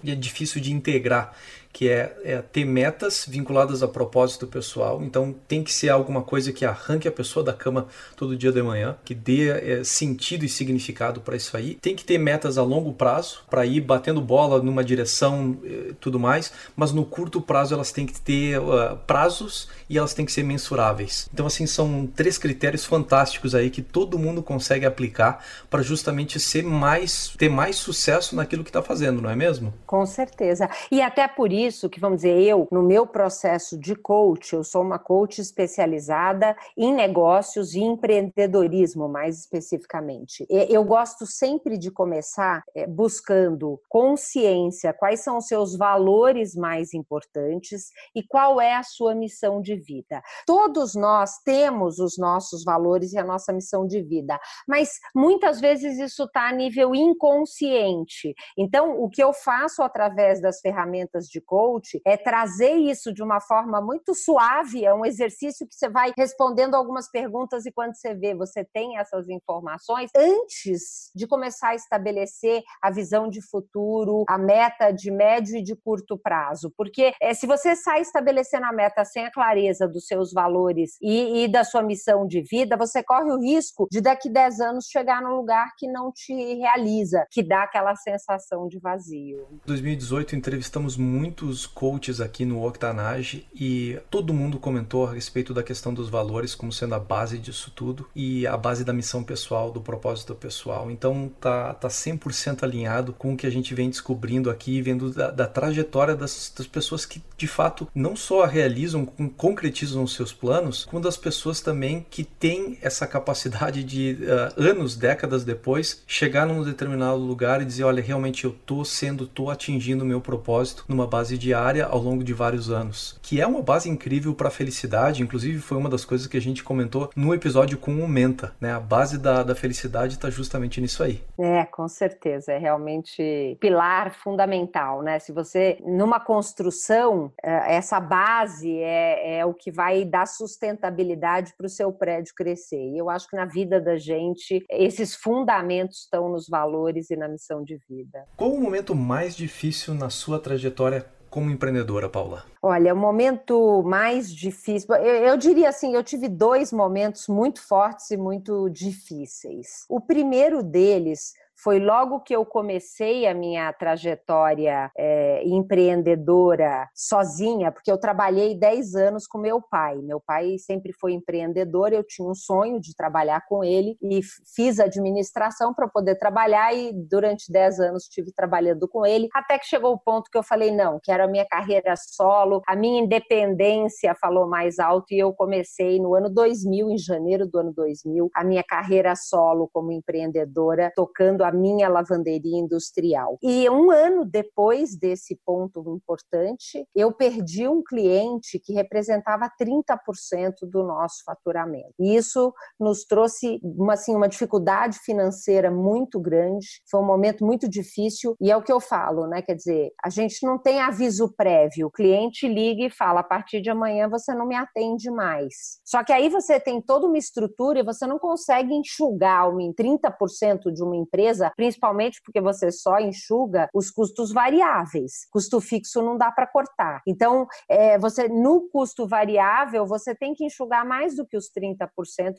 é 0.06 0.14
difícil 0.14 0.60
de 0.60 0.72
integrar 0.72 1.36
que 1.74 1.88
é, 1.88 2.16
é, 2.22 2.40
ter 2.40 2.64
metas 2.64 3.26
vinculadas 3.28 3.82
a 3.82 3.88
propósito 3.88 4.46
pessoal. 4.46 5.02
Então 5.02 5.34
tem 5.48 5.60
que 5.64 5.72
ser 5.72 5.88
alguma 5.88 6.22
coisa 6.22 6.52
que 6.52 6.64
arranque 6.64 7.08
a 7.08 7.12
pessoa 7.12 7.44
da 7.44 7.52
cama 7.52 7.88
todo 8.16 8.36
dia 8.36 8.52
de 8.52 8.62
manhã, 8.62 8.96
que 9.04 9.12
dê 9.12 9.48
é, 9.48 9.82
sentido 9.82 10.44
e 10.44 10.48
significado 10.48 11.20
para 11.20 11.34
isso 11.34 11.56
aí. 11.56 11.74
Tem 11.74 11.96
que 11.96 12.04
ter 12.04 12.16
metas 12.16 12.58
a 12.58 12.62
longo 12.62 12.92
prazo 12.92 13.42
para 13.50 13.66
ir 13.66 13.80
batendo 13.80 14.20
bola 14.20 14.62
numa 14.62 14.84
direção 14.84 15.58
e 15.64 15.88
é, 15.90 15.92
tudo 15.98 16.18
mais, 16.20 16.52
mas 16.76 16.92
no 16.92 17.04
curto 17.04 17.40
prazo 17.40 17.74
elas 17.74 17.90
têm 17.90 18.06
que 18.06 18.20
ter 18.20 18.60
uh, 18.60 18.96
prazos 19.04 19.68
e 19.90 19.98
elas 19.98 20.14
têm 20.14 20.24
que 20.24 20.30
ser 20.30 20.44
mensuráveis. 20.44 21.28
Então 21.34 21.44
assim 21.44 21.66
são 21.66 22.06
três 22.06 22.38
critérios 22.38 22.84
fantásticos 22.84 23.52
aí 23.52 23.68
que 23.68 23.82
todo 23.82 24.16
mundo 24.16 24.44
consegue 24.44 24.86
aplicar 24.86 25.44
para 25.68 25.82
justamente 25.82 26.38
ser 26.38 26.62
mais 26.62 27.34
ter 27.36 27.48
mais 27.48 27.74
sucesso 27.74 28.36
naquilo 28.36 28.62
que 28.62 28.70
está 28.70 28.80
fazendo, 28.80 29.20
não 29.20 29.28
é 29.28 29.34
mesmo? 29.34 29.74
Com 29.84 30.06
certeza. 30.06 30.70
E 30.88 31.02
até 31.02 31.26
por 31.26 31.52
isso 31.52 31.63
que 31.90 32.00
vamos 32.00 32.18
dizer 32.22 32.40
eu 32.40 32.68
no 32.70 32.82
meu 32.82 33.06
processo 33.06 33.78
de 33.78 33.94
coach, 33.94 34.54
eu 34.54 34.64
sou 34.64 34.82
uma 34.82 34.98
coach 34.98 35.40
especializada 35.40 36.56
em 36.76 36.92
negócios 36.92 37.74
e 37.74 37.80
empreendedorismo, 37.80 39.08
mais 39.08 39.40
especificamente. 39.40 40.46
Eu 40.48 40.84
gosto 40.84 41.26
sempre 41.26 41.78
de 41.78 41.90
começar 41.90 42.62
é, 42.74 42.86
buscando 42.86 43.80
consciência, 43.88 44.92
quais 44.92 45.20
são 45.20 45.38
os 45.38 45.46
seus 45.46 45.76
valores 45.76 46.54
mais 46.54 46.94
importantes 46.94 47.90
e 48.14 48.22
qual 48.22 48.60
é 48.60 48.74
a 48.74 48.82
sua 48.82 49.14
missão 49.14 49.60
de 49.60 49.76
vida. 49.76 50.22
Todos 50.46 50.94
nós 50.94 51.38
temos 51.44 51.98
os 51.98 52.18
nossos 52.18 52.64
valores 52.64 53.12
e 53.12 53.18
a 53.18 53.24
nossa 53.24 53.52
missão 53.52 53.86
de 53.86 54.02
vida, 54.02 54.38
mas 54.68 54.98
muitas 55.14 55.60
vezes 55.60 55.98
isso 55.98 56.24
está 56.24 56.48
a 56.48 56.52
nível 56.52 56.94
inconsciente. 56.94 58.34
Então, 58.56 59.02
o 59.02 59.08
que 59.08 59.22
eu 59.22 59.32
faço 59.32 59.82
através 59.82 60.40
das 60.40 60.60
ferramentas 60.60 61.26
de 61.26 61.40
coach 61.54 62.00
é 62.04 62.16
trazer 62.16 62.74
isso 62.74 63.14
de 63.14 63.22
uma 63.22 63.40
forma 63.40 63.80
muito 63.80 64.12
suave, 64.12 64.84
é 64.84 64.92
um 64.92 65.06
exercício 65.06 65.64
que 65.68 65.74
você 65.76 65.88
vai 65.88 66.12
respondendo 66.18 66.74
algumas 66.74 67.08
perguntas 67.08 67.64
e 67.64 67.70
quando 67.70 67.94
você 67.94 68.12
vê, 68.12 68.34
você 68.34 68.64
tem 68.64 68.98
essas 68.98 69.28
informações 69.28 70.10
antes 70.16 71.12
de 71.14 71.28
começar 71.28 71.68
a 71.68 71.74
estabelecer 71.76 72.60
a 72.82 72.90
visão 72.90 73.28
de 73.28 73.40
futuro, 73.40 74.24
a 74.28 74.36
meta 74.36 74.90
de 74.90 75.12
médio 75.12 75.56
e 75.56 75.62
de 75.62 75.76
curto 75.76 76.18
prazo. 76.18 76.72
Porque 76.76 77.12
é, 77.22 77.32
se 77.34 77.46
você 77.46 77.76
sai 77.76 78.00
estabelecendo 78.00 78.66
a 78.66 78.72
meta 78.72 79.04
sem 79.04 79.24
a 79.24 79.30
clareza 79.30 79.86
dos 79.86 80.08
seus 80.08 80.32
valores 80.32 80.96
e, 81.00 81.44
e 81.44 81.48
da 81.48 81.62
sua 81.62 81.84
missão 81.84 82.26
de 82.26 82.42
vida, 82.42 82.76
você 82.76 83.00
corre 83.00 83.30
o 83.30 83.38
risco 83.38 83.86
de 83.92 84.00
daqui 84.00 84.28
10 84.28 84.58
anos 84.58 84.86
chegar 84.86 85.22
num 85.22 85.36
lugar 85.36 85.68
que 85.78 85.86
não 85.86 86.10
te 86.10 86.34
realiza, 86.56 87.24
que 87.30 87.44
dá 87.44 87.62
aquela 87.62 87.94
sensação 87.94 88.66
de 88.66 88.80
vazio. 88.80 89.46
Em 89.52 89.60
2018 89.66 90.34
entrevistamos 90.34 90.96
muitos 91.44 91.66
coaches 91.66 92.20
aqui 92.20 92.44
no 92.44 92.66
Octanage 92.66 93.46
e 93.54 93.98
todo 94.10 94.32
mundo 94.32 94.58
comentou 94.58 95.06
a 95.06 95.12
respeito 95.12 95.52
da 95.52 95.62
questão 95.62 95.92
dos 95.92 96.08
valores 96.08 96.54
como 96.54 96.72
sendo 96.72 96.94
a 96.94 96.98
base 96.98 97.38
disso 97.38 97.70
tudo 97.74 98.08
e 98.16 98.46
a 98.46 98.56
base 98.56 98.84
da 98.84 98.92
missão 98.92 99.22
pessoal, 99.22 99.70
do 99.70 99.80
propósito 99.80 100.34
pessoal. 100.34 100.90
Então 100.90 101.30
tá, 101.40 101.74
tá 101.74 101.88
100% 101.88 102.62
alinhado 102.62 103.12
com 103.12 103.34
o 103.34 103.36
que 103.36 103.46
a 103.46 103.50
gente 103.50 103.74
vem 103.74 103.90
descobrindo 103.90 104.50
aqui, 104.50 104.80
vendo 104.80 105.10
da, 105.10 105.30
da 105.30 105.46
trajetória 105.46 106.16
das, 106.16 106.52
das, 106.56 106.66
pessoas 106.66 107.04
que 107.04 107.22
de 107.36 107.46
fato 107.46 107.86
não 107.94 108.16
só 108.16 108.44
realizam, 108.46 109.04
concretizam 109.04 110.02
os 110.02 110.14
seus 110.14 110.32
planos, 110.32 110.86
como 110.86 111.02
das 111.02 111.16
pessoas 111.16 111.60
também 111.60 112.06
que 112.08 112.24
têm 112.24 112.78
essa 112.80 113.06
capacidade 113.06 113.84
de 113.84 114.16
uh, 114.22 114.62
anos, 114.62 114.96
décadas 114.96 115.44
depois, 115.44 116.02
chegar 116.06 116.46
num 116.46 116.62
determinado 116.62 117.18
lugar 117.18 117.60
e 117.60 117.64
dizer, 117.64 117.84
olha, 117.84 118.02
realmente 118.02 118.44
eu 118.44 118.52
tô 118.64 118.84
sendo, 118.84 119.26
tô 119.26 119.50
atingindo 119.50 120.04
o 120.04 120.06
meu 120.06 120.20
propósito 120.20 120.84
numa 120.88 121.06
base 121.06 121.23
diária 121.32 121.86
ao 121.86 121.98
longo 121.98 122.22
de 122.22 122.34
vários 122.34 122.70
anos, 122.70 123.18
que 123.22 123.40
é 123.40 123.46
uma 123.46 123.62
base 123.62 123.88
incrível 123.88 124.34
para 124.34 124.48
a 124.48 124.50
felicidade, 124.50 125.22
inclusive 125.22 125.58
foi 125.60 125.78
uma 125.78 125.88
das 125.88 126.04
coisas 126.04 126.26
que 126.26 126.36
a 126.36 126.40
gente 126.40 126.62
comentou 126.62 127.10
no 127.16 127.32
episódio 127.32 127.78
com 127.78 127.92
o 127.92 128.08
Menta, 128.08 128.54
né? 128.60 128.72
A 128.72 128.80
base 128.80 129.18
da, 129.18 129.42
da 129.42 129.54
felicidade 129.54 130.14
está 130.14 130.28
justamente 130.28 130.80
nisso 130.80 131.02
aí. 131.02 131.22
É, 131.38 131.64
com 131.64 131.88
certeza, 131.88 132.52
é 132.52 132.58
realmente 132.58 133.56
pilar 133.60 134.14
fundamental, 134.14 135.02
né? 135.02 135.18
Se 135.18 135.32
você, 135.32 135.78
numa 135.84 136.20
construção, 136.20 137.32
é, 137.42 137.76
essa 137.76 137.98
base 137.98 138.78
é, 138.78 139.38
é 139.38 139.46
o 139.46 139.54
que 139.54 139.70
vai 139.70 140.04
dar 140.04 140.26
sustentabilidade 140.26 141.54
para 141.56 141.66
o 141.66 141.70
seu 141.70 141.92
prédio 141.92 142.34
crescer. 142.36 142.90
E 142.90 142.98
eu 142.98 143.08
acho 143.08 143.28
que 143.28 143.36
na 143.36 143.44
vida 143.44 143.80
da 143.80 143.96
gente, 143.96 144.64
esses 144.70 145.14
fundamentos 145.14 146.00
estão 146.00 146.28
nos 146.28 146.48
valores 146.48 147.10
e 147.10 147.16
na 147.16 147.28
missão 147.28 147.62
de 147.62 147.78
vida. 147.88 148.24
Qual 148.36 148.52
o 148.52 148.60
momento 148.60 148.94
mais 148.94 149.36
difícil 149.36 149.94
na 149.94 150.10
sua 150.10 150.38
trajetória 150.38 151.06
como 151.34 151.50
empreendedora, 151.50 152.08
Paula? 152.08 152.44
Olha, 152.62 152.94
o 152.94 152.96
momento 152.96 153.82
mais 153.82 154.32
difícil, 154.32 154.94
eu, 154.94 155.30
eu, 155.30 155.36
diria 155.36 155.68
assim, 155.68 155.92
eu 155.92 156.04
tive 156.04 156.28
dois 156.28 156.72
momentos 156.72 157.26
muito 157.26 157.60
fortes 157.60 158.12
e 158.12 158.16
muito 158.16 158.70
difíceis. 158.70 159.84
O 159.88 160.00
primeiro 160.00 160.62
deles 160.62 161.34
foi 161.64 161.80
logo 161.80 162.20
que 162.20 162.36
eu 162.36 162.44
comecei 162.44 163.26
a 163.26 163.32
minha 163.32 163.72
trajetória 163.72 164.90
é, 164.94 165.42
empreendedora 165.46 166.86
sozinha, 166.94 167.72
porque 167.72 167.90
eu 167.90 167.96
trabalhei 167.96 168.54
10 168.54 168.94
anos 168.94 169.26
com 169.26 169.38
meu 169.38 169.62
pai. 169.62 169.96
Meu 170.02 170.20
pai 170.20 170.58
sempre 170.58 170.92
foi 170.92 171.14
empreendedor, 171.14 171.90
eu 171.90 172.04
tinha 172.04 172.28
um 172.28 172.34
sonho 172.34 172.78
de 172.78 172.94
trabalhar 172.94 173.46
com 173.48 173.64
ele 173.64 173.96
e 174.02 174.20
fiz 174.54 174.78
administração 174.78 175.72
para 175.72 175.88
poder 175.88 176.16
trabalhar 176.16 176.74
e 176.74 176.92
durante 176.92 177.50
10 177.50 177.80
anos 177.80 178.02
estive 178.02 178.30
trabalhando 178.30 178.86
com 178.86 179.06
ele, 179.06 179.30
até 179.32 179.58
que 179.58 179.64
chegou 179.64 179.94
o 179.94 179.98
ponto 179.98 180.30
que 180.30 180.36
eu 180.36 180.42
falei, 180.42 180.70
não, 180.70 181.00
quero 181.02 181.24
a 181.24 181.28
minha 181.28 181.46
carreira 181.46 181.94
solo, 181.96 182.60
a 182.68 182.76
minha 182.76 183.02
independência 183.02 184.14
falou 184.20 184.46
mais 184.46 184.78
alto 184.78 185.14
e 185.14 185.18
eu 185.18 185.32
comecei 185.32 185.98
no 185.98 186.14
ano 186.14 186.28
2000, 186.28 186.90
em 186.90 186.98
janeiro 186.98 187.46
do 187.46 187.58
ano 187.58 187.72
2000, 187.72 188.30
a 188.34 188.44
minha 188.44 188.62
carreira 188.62 189.16
solo 189.16 189.70
como 189.72 189.90
empreendedora, 189.90 190.92
tocando 190.94 191.42
a 191.42 191.53
minha 191.54 191.88
lavanderia 191.88 192.58
industrial. 192.58 193.38
E 193.42 193.68
um 193.70 193.90
ano 193.90 194.24
depois 194.24 194.96
desse 194.96 195.38
ponto 195.44 195.80
importante, 195.88 196.86
eu 196.94 197.12
perdi 197.12 197.68
um 197.68 197.82
cliente 197.82 198.58
que 198.58 198.72
representava 198.72 199.50
30% 199.60 200.52
do 200.62 200.82
nosso 200.82 201.22
faturamento. 201.24 201.94
E 201.98 202.16
isso 202.16 202.52
nos 202.78 203.04
trouxe 203.04 203.60
uma, 203.62 203.94
assim, 203.94 204.14
uma 204.14 204.28
dificuldade 204.28 204.98
financeira 204.98 205.70
muito 205.70 206.20
grande, 206.20 206.66
foi 206.90 207.00
um 207.00 207.06
momento 207.06 207.44
muito 207.44 207.68
difícil, 207.68 208.36
e 208.40 208.50
é 208.50 208.56
o 208.56 208.62
que 208.62 208.72
eu 208.72 208.80
falo, 208.80 209.26
né? 209.26 209.42
Quer 209.42 209.54
dizer, 209.54 209.92
a 210.02 210.10
gente 210.10 210.44
não 210.46 210.58
tem 210.58 210.80
aviso 210.80 211.32
prévio, 211.36 211.86
o 211.86 211.90
cliente 211.90 212.48
liga 212.48 212.84
e 212.84 212.90
fala: 212.90 213.20
a 213.20 213.24
partir 213.24 213.60
de 213.60 213.70
amanhã 213.70 214.08
você 214.08 214.34
não 214.34 214.46
me 214.46 214.54
atende 214.54 215.10
mais. 215.10 215.80
Só 215.84 216.02
que 216.02 216.12
aí 216.12 216.28
você 216.28 216.58
tem 216.58 216.80
toda 216.80 217.06
uma 217.06 217.18
estrutura 217.18 217.80
e 217.80 217.84
você 217.84 218.06
não 218.06 218.18
consegue 218.18 218.74
enxugar 218.74 219.48
em 219.60 219.72
30% 219.72 220.72
de 220.72 220.82
uma 220.82 220.96
empresa 220.96 221.33
principalmente 221.56 222.20
porque 222.24 222.40
você 222.40 222.70
só 222.70 222.98
enxuga 222.98 223.68
os 223.74 223.90
custos 223.90 224.32
variáveis. 224.32 225.26
Custo 225.30 225.60
fixo 225.60 226.02
não 226.02 226.16
dá 226.16 226.30
para 226.30 226.46
cortar. 226.46 227.02
Então, 227.06 227.46
é, 227.68 227.98
você 227.98 228.28
no 228.28 228.68
custo 228.70 229.06
variável, 229.06 229.86
você 229.86 230.14
tem 230.14 230.34
que 230.34 230.44
enxugar 230.44 230.86
mais 230.86 231.16
do 231.16 231.26
que 231.26 231.36
os 231.36 231.50
30% 231.50 231.88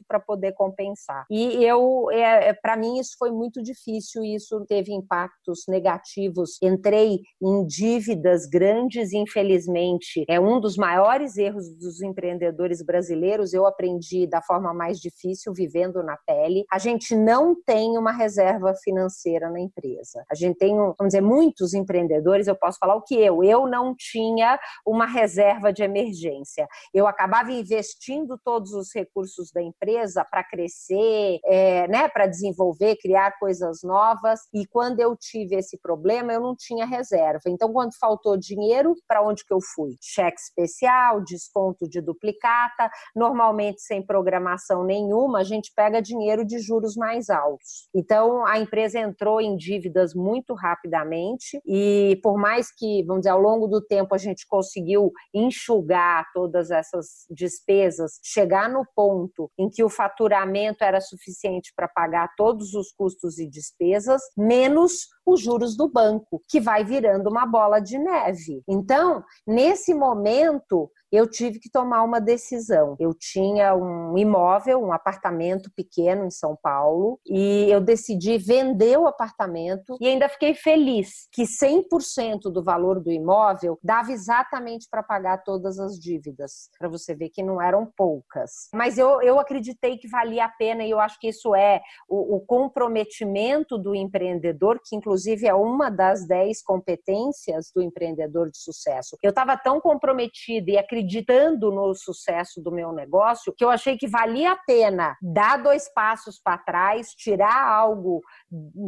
para 0.08 0.20
poder 0.20 0.54
compensar. 0.54 1.26
E 1.30 1.64
eu, 1.64 2.10
é, 2.12 2.50
é 2.50 2.54
para 2.54 2.76
mim, 2.76 3.00
isso 3.00 3.16
foi 3.18 3.32
muito 3.32 3.62
difícil, 3.62 4.24
isso 4.24 4.66
teve 4.68 4.94
impactos 4.94 5.64
negativos. 5.68 6.58
Entrei 6.62 7.22
em 7.42 7.66
dívidas 7.66 8.46
grandes, 8.46 9.14
infelizmente. 9.14 10.26
É 10.28 10.40
um 10.40 10.60
dos 10.60 10.78
maiores 10.78 11.38
erros 11.38 11.70
dos 11.78 12.02
empreendedores 12.02 12.84
brasileiros. 12.84 13.54
Eu 13.54 13.66
aprendi 13.66 14.28
da 14.28 14.42
forma 14.42 14.74
mais 14.74 15.00
difícil, 15.00 15.54
vivendo 15.54 16.04
na 16.04 16.18
pele. 16.26 16.66
A 16.72 16.78
gente 16.78 17.16
não 17.16 17.56
tem 17.56 17.98
uma 17.98 18.12
reserva 18.12 18.74
financeira 18.86 19.50
na 19.50 19.60
empresa. 19.60 20.24
A 20.32 20.36
gente 20.36 20.58
tem, 20.58 20.76
vamos 20.76 21.08
dizer, 21.08 21.22
muitos 21.22 21.74
empreendedores, 21.74 22.48
eu 22.48 22.56
posso 22.56 22.78
falar 22.78 22.96
o 22.96 23.02
que 23.02 23.16
eu, 23.16 23.44
eu 23.44 23.68
não 23.68 23.96
tinha 23.98 24.60
uma 24.86 25.08
reserva 25.08 25.74
de 25.74 25.84
emergência. 25.84 26.68
Eu 26.94 27.08
acabava 27.08 27.52
investindo 27.52 28.40
todos 28.44 28.72
os 28.74 28.94
recursos 28.94 29.52
da 29.52 29.62
empresa 29.62 30.24
para 30.30 30.44
crescer, 30.44 31.40
é, 31.44 31.88
né, 31.88 32.08
para 32.08 32.28
desenvolver, 32.28 32.96
criar 32.98 33.38
coisas 33.40 33.80
novas, 33.84 34.42
e 34.54 34.66
quando 34.68 35.00
eu 35.00 35.16
tive 35.18 35.56
esse 35.56 35.78
problema, 35.80 36.32
eu 36.32 36.42
não 36.42 36.56
tinha 36.56 36.86
reserva. 36.86 37.42
Então, 37.48 37.74
quando 37.74 37.98
faltou 38.00 38.38
dinheiro, 38.38 38.96
para 39.08 39.26
onde 39.26 39.44
que 39.44 39.54
eu 39.54 39.60
fui? 39.74 39.96
Cheque 40.00 40.40
especial, 40.40 41.22
desconto 41.22 41.90
de 41.90 42.02
duplicata, 42.02 42.90
normalmente 43.16 43.82
sem 43.82 44.06
programação 44.06 44.84
nenhuma, 44.84 45.40
a 45.40 45.44
gente 45.44 45.72
pega 45.76 46.02
dinheiro 46.02 46.46
de 46.46 46.60
juros 46.60 46.96
mais 46.96 47.30
altos. 47.30 47.90
Então, 47.96 48.46
a 48.46 48.60
empresa 48.60 48.75
empresa 48.76 49.00
entrou 49.00 49.40
em 49.40 49.56
dívidas 49.56 50.14
muito 50.14 50.54
rapidamente 50.54 51.62
e 51.66 52.20
por 52.22 52.38
mais 52.38 52.68
que, 52.76 53.04
vamos 53.06 53.22
dizer, 53.22 53.32
ao 53.32 53.40
longo 53.40 53.68
do 53.68 53.82
tempo 53.82 54.14
a 54.14 54.18
gente 54.18 54.46
conseguiu 54.46 55.14
enxugar 55.34 56.26
todas 56.34 56.70
essas 56.72 57.26
despesas, 57.30 58.20
chegar 58.22 58.70
no 58.70 58.86
ponto 58.94 59.50
em 59.58 59.70
que 59.70 59.82
o 59.82 59.90
faturamento 59.90 60.84
era 60.84 61.00
suficiente 61.00 61.72
para 61.74 61.88
pagar 61.88 62.30
todos 62.36 62.74
os 62.74 62.92
custos 62.92 63.40
e 63.40 63.50
despesas, 63.50 64.22
menos 64.38 65.08
os 65.26 65.42
juros 65.42 65.78
do 65.78 65.90
banco, 65.90 66.44
que 66.50 66.60
vai 66.60 66.84
virando 66.84 67.30
uma 67.30 67.46
bola 67.46 67.80
de 67.80 67.98
neve. 67.98 68.62
Então, 68.68 69.24
nesse 69.48 69.94
momento, 69.94 70.92
eu 71.12 71.28
tive 71.30 71.60
que 71.60 71.70
tomar 71.70 72.04
uma 72.04 72.20
decisão. 72.20 72.96
Eu 73.00 73.14
tinha 73.14 73.76
um 73.76 74.18
imóvel, 74.18 74.82
um 74.82 74.92
apartamento 74.92 75.72
pequeno 75.76 76.26
em 76.26 76.32
São 76.32 76.58
Paulo, 76.62 77.20
e 77.26 77.70
eu 77.70 77.80
decidi 77.80 78.38
vender 78.38 78.98
o 78.98 79.08
apartamento 79.08 79.98
e 80.02 80.08
ainda 80.08 80.28
fiquei 80.28 80.54
feliz 80.54 81.28
que 81.32 81.44
100% 81.44 82.52
do 82.52 82.64
valor 82.64 83.00
do 83.00 83.12
imóvel 83.12 83.80
dava 83.84 84.12
exatamente 84.12 84.88
para 84.90 85.04
pagar 85.04 85.44
todas 85.44 85.80
as 85.80 86.00
dívidas, 86.00 86.70
para 86.78 86.90
você 86.90 87.16
ver 87.16 87.30
que 87.30 87.44
não 87.44 87.62
eram 87.62 87.92
poucas. 87.96 88.70
Mas 88.74 88.98
eu, 88.98 89.22
eu 89.22 89.40
acreditei 89.40 89.98
que 89.98 90.08
valia 90.08 90.46
a 90.46 90.50
pena 90.50 90.84
e 90.84 90.90
eu 90.90 91.00
acho 91.00 91.20
que 91.20 91.30
isso 91.30 91.56
é 91.56 91.82
o, 92.10 92.38
o 92.38 92.40
comprometimento 92.42 93.78
do 93.78 93.96
empreendedor, 93.96 94.80
que 94.84 94.96
inclusive 94.96 95.48
é 95.48 95.54
uma 95.54 95.90
das 95.90 96.28
10 96.28 96.62
competências 96.64 97.72
do 97.74 97.82
empreendedor 97.82 98.50
de 98.50 98.58
sucesso. 98.58 99.18
Eu 99.22 99.30
estava 99.30 99.58
tão 99.58 99.80
comprometida 99.80 100.72
e 100.72 100.78
acreditando 100.78 100.95
acreditando 100.96 101.72
no 101.72 101.94
sucesso 101.94 102.62
do 102.62 102.72
meu 102.72 102.92
negócio, 102.94 103.54
que 103.56 103.64
eu 103.64 103.70
achei 103.70 103.98
que 103.98 104.08
valia 104.08 104.54
a 104.54 104.56
pena 104.56 105.16
dar 105.22 105.62
dois 105.62 105.92
passos 105.94 106.40
para 106.42 106.58
trás, 106.58 107.10
tirar 107.10 107.68
algo, 107.68 108.22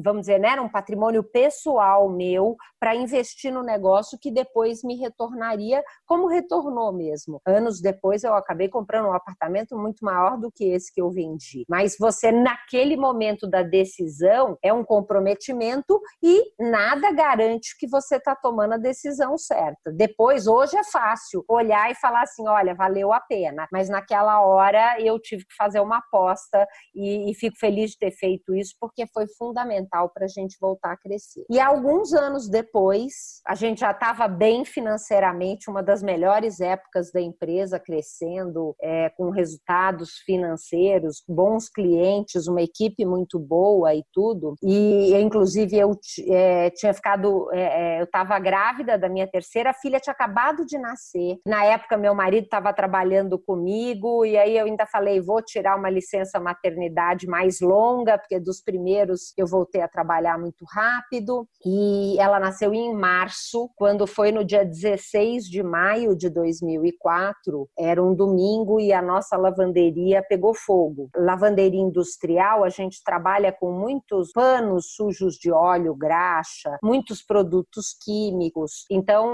vamos 0.04 0.22
dizer, 0.22 0.40
né, 0.40 0.60
um 0.62 0.70
patrimônio 0.70 1.24
pessoal 1.24 2.10
meu 2.10 2.56
para 2.80 2.96
investir 2.96 3.52
no 3.52 3.62
negócio 3.62 4.18
que 4.20 4.32
depois 4.32 4.84
me 4.84 4.96
retornaria, 4.96 5.84
como 6.06 6.28
retornou 6.28 6.94
mesmo. 6.94 7.42
Anos 7.46 7.82
depois 7.82 8.24
eu 8.24 8.34
acabei 8.34 8.70
comprando 8.70 9.08
um 9.08 9.14
apartamento 9.14 9.78
muito 9.78 10.04
maior 10.04 10.38
do 10.38 10.52
que 10.52 10.66
esse 10.66 10.94
que 10.94 11.02
eu 11.02 11.10
vendi. 11.10 11.66
Mas 11.68 11.98
você 12.00 12.32
naquele 12.32 12.96
momento 12.96 13.48
da 13.48 13.64
decisão 13.64 14.58
é 14.64 14.72
um 14.72 14.84
comprometimento 14.84 16.00
e 16.24 16.44
nada 16.60 17.12
garante 17.12 17.78
que 17.78 17.88
você 17.88 18.16
está 18.16 18.36
tomando 18.36 18.74
a 18.74 18.78
decisão 18.78 19.38
certa. 19.38 19.92
Depois, 19.92 20.48
hoje 20.48 20.78
é 20.78 20.84
fácil 20.84 21.44
olhar 21.48 21.92
e 21.92 21.96
falar 22.00 22.24
assim, 22.24 22.48
olha, 22.48 22.74
valeu 22.76 23.14
a 23.14 23.20
pena. 23.20 23.68
Mas 23.72 23.90
naquela 23.90 24.42
hora 24.42 25.00
eu 25.00 25.20
tive 25.20 25.46
que 25.46 25.56
fazer 25.56 25.80
uma 25.80 25.98
aposta 25.98 26.68
e, 26.96 27.32
e 27.32 27.36
fico 27.36 27.58
feliz 27.58 27.92
de 27.92 28.00
ter 28.00 28.12
feito 28.12 28.56
isso 28.56 28.76
porque 28.80 29.06
foi 29.14 29.28
fundamental 29.38 30.10
para 30.10 30.26
a 30.26 30.28
gente 30.30 30.58
voltar 30.60 30.94
a 30.94 30.98
crescer. 30.98 31.46
E 31.50 31.60
alguns 31.60 32.14
anos 32.14 32.50
depois, 32.50 33.42
a 33.46 33.56
gente 33.56 33.82
já 33.82 33.92
estava 33.92 34.28
bem 34.28 34.66
financeiramente, 34.66 35.70
uma 35.70 35.84
das 35.84 36.02
melhores 36.04 36.60
épocas 36.60 37.12
da 37.12 37.22
empresa, 37.22 37.80
crescendo, 37.80 38.76
é, 38.82 39.10
com 39.10 39.30
resultados 39.30 40.18
financeiros, 40.26 41.24
bons 41.28 41.70
clientes, 41.70 42.48
uma 42.48 42.62
equipe 42.62 43.06
muito 43.06 43.40
boa 43.40 43.94
e 43.94 44.04
tudo. 44.12 44.56
E 44.64 45.14
inclusive 45.16 45.78
eu 45.78 45.98
é, 46.30 46.70
tinha 46.72 46.94
ficado, 46.94 47.50
é, 47.54 47.96
é 47.96 48.00
eu 48.00 48.06
estava 48.06 48.38
grávida 48.40 48.98
da 48.98 49.10
minha 49.10 49.28
terceira 49.28 49.74
filha, 49.74 50.00
tinha 50.00 50.14
acabado 50.14 50.66
de 50.66 50.78
nascer. 50.78 51.38
Na 51.46 51.64
época 51.66 51.87
meu 51.96 52.16
marido 52.16 52.46
estava 52.46 52.74
trabalhando 52.74 53.38
comigo 53.38 54.26
e 54.26 54.36
aí 54.36 54.58
eu 54.58 54.66
ainda 54.66 54.86
falei, 54.86 55.22
vou 55.22 55.42
tirar 55.42 55.78
uma 55.78 55.90
licença 55.90 56.40
maternidade 56.40 57.28
mais 57.28 57.62
longa, 57.62 58.18
porque 58.18 58.40
dos 58.40 58.62
primeiros 58.62 59.34
eu 59.38 59.46
voltei 59.46 59.82
a 59.82 59.88
trabalhar 59.88 60.40
muito 60.40 60.66
rápido. 60.66 61.48
E 61.64 62.18
ela 62.20 62.40
nasceu 62.40 62.74
em 62.74 62.94
março, 62.94 63.70
quando 63.76 64.08
foi 64.08 64.32
no 64.32 64.44
dia 64.44 64.66
16 64.66 65.46
de 65.46 65.62
maio 65.62 66.16
de 66.16 66.30
2004, 66.30 67.70
era 67.78 68.04
um 68.04 68.16
domingo 68.16 68.80
e 68.80 68.92
a 68.92 69.02
nossa 69.02 69.38
lavanderia 69.38 70.24
pegou 70.28 70.54
fogo. 70.54 71.10
Lavanderia 71.16 71.80
industrial, 71.80 72.64
a 72.64 72.70
gente 72.70 73.04
trabalha 73.04 73.52
com 73.52 73.72
muitos 73.72 74.32
panos 74.32 74.96
sujos 74.96 75.36
de 75.36 75.52
óleo, 75.52 75.94
graxa, 75.96 76.78
muitos 76.82 77.22
produtos 77.22 77.96
químicos. 78.04 78.86
Então, 78.90 79.28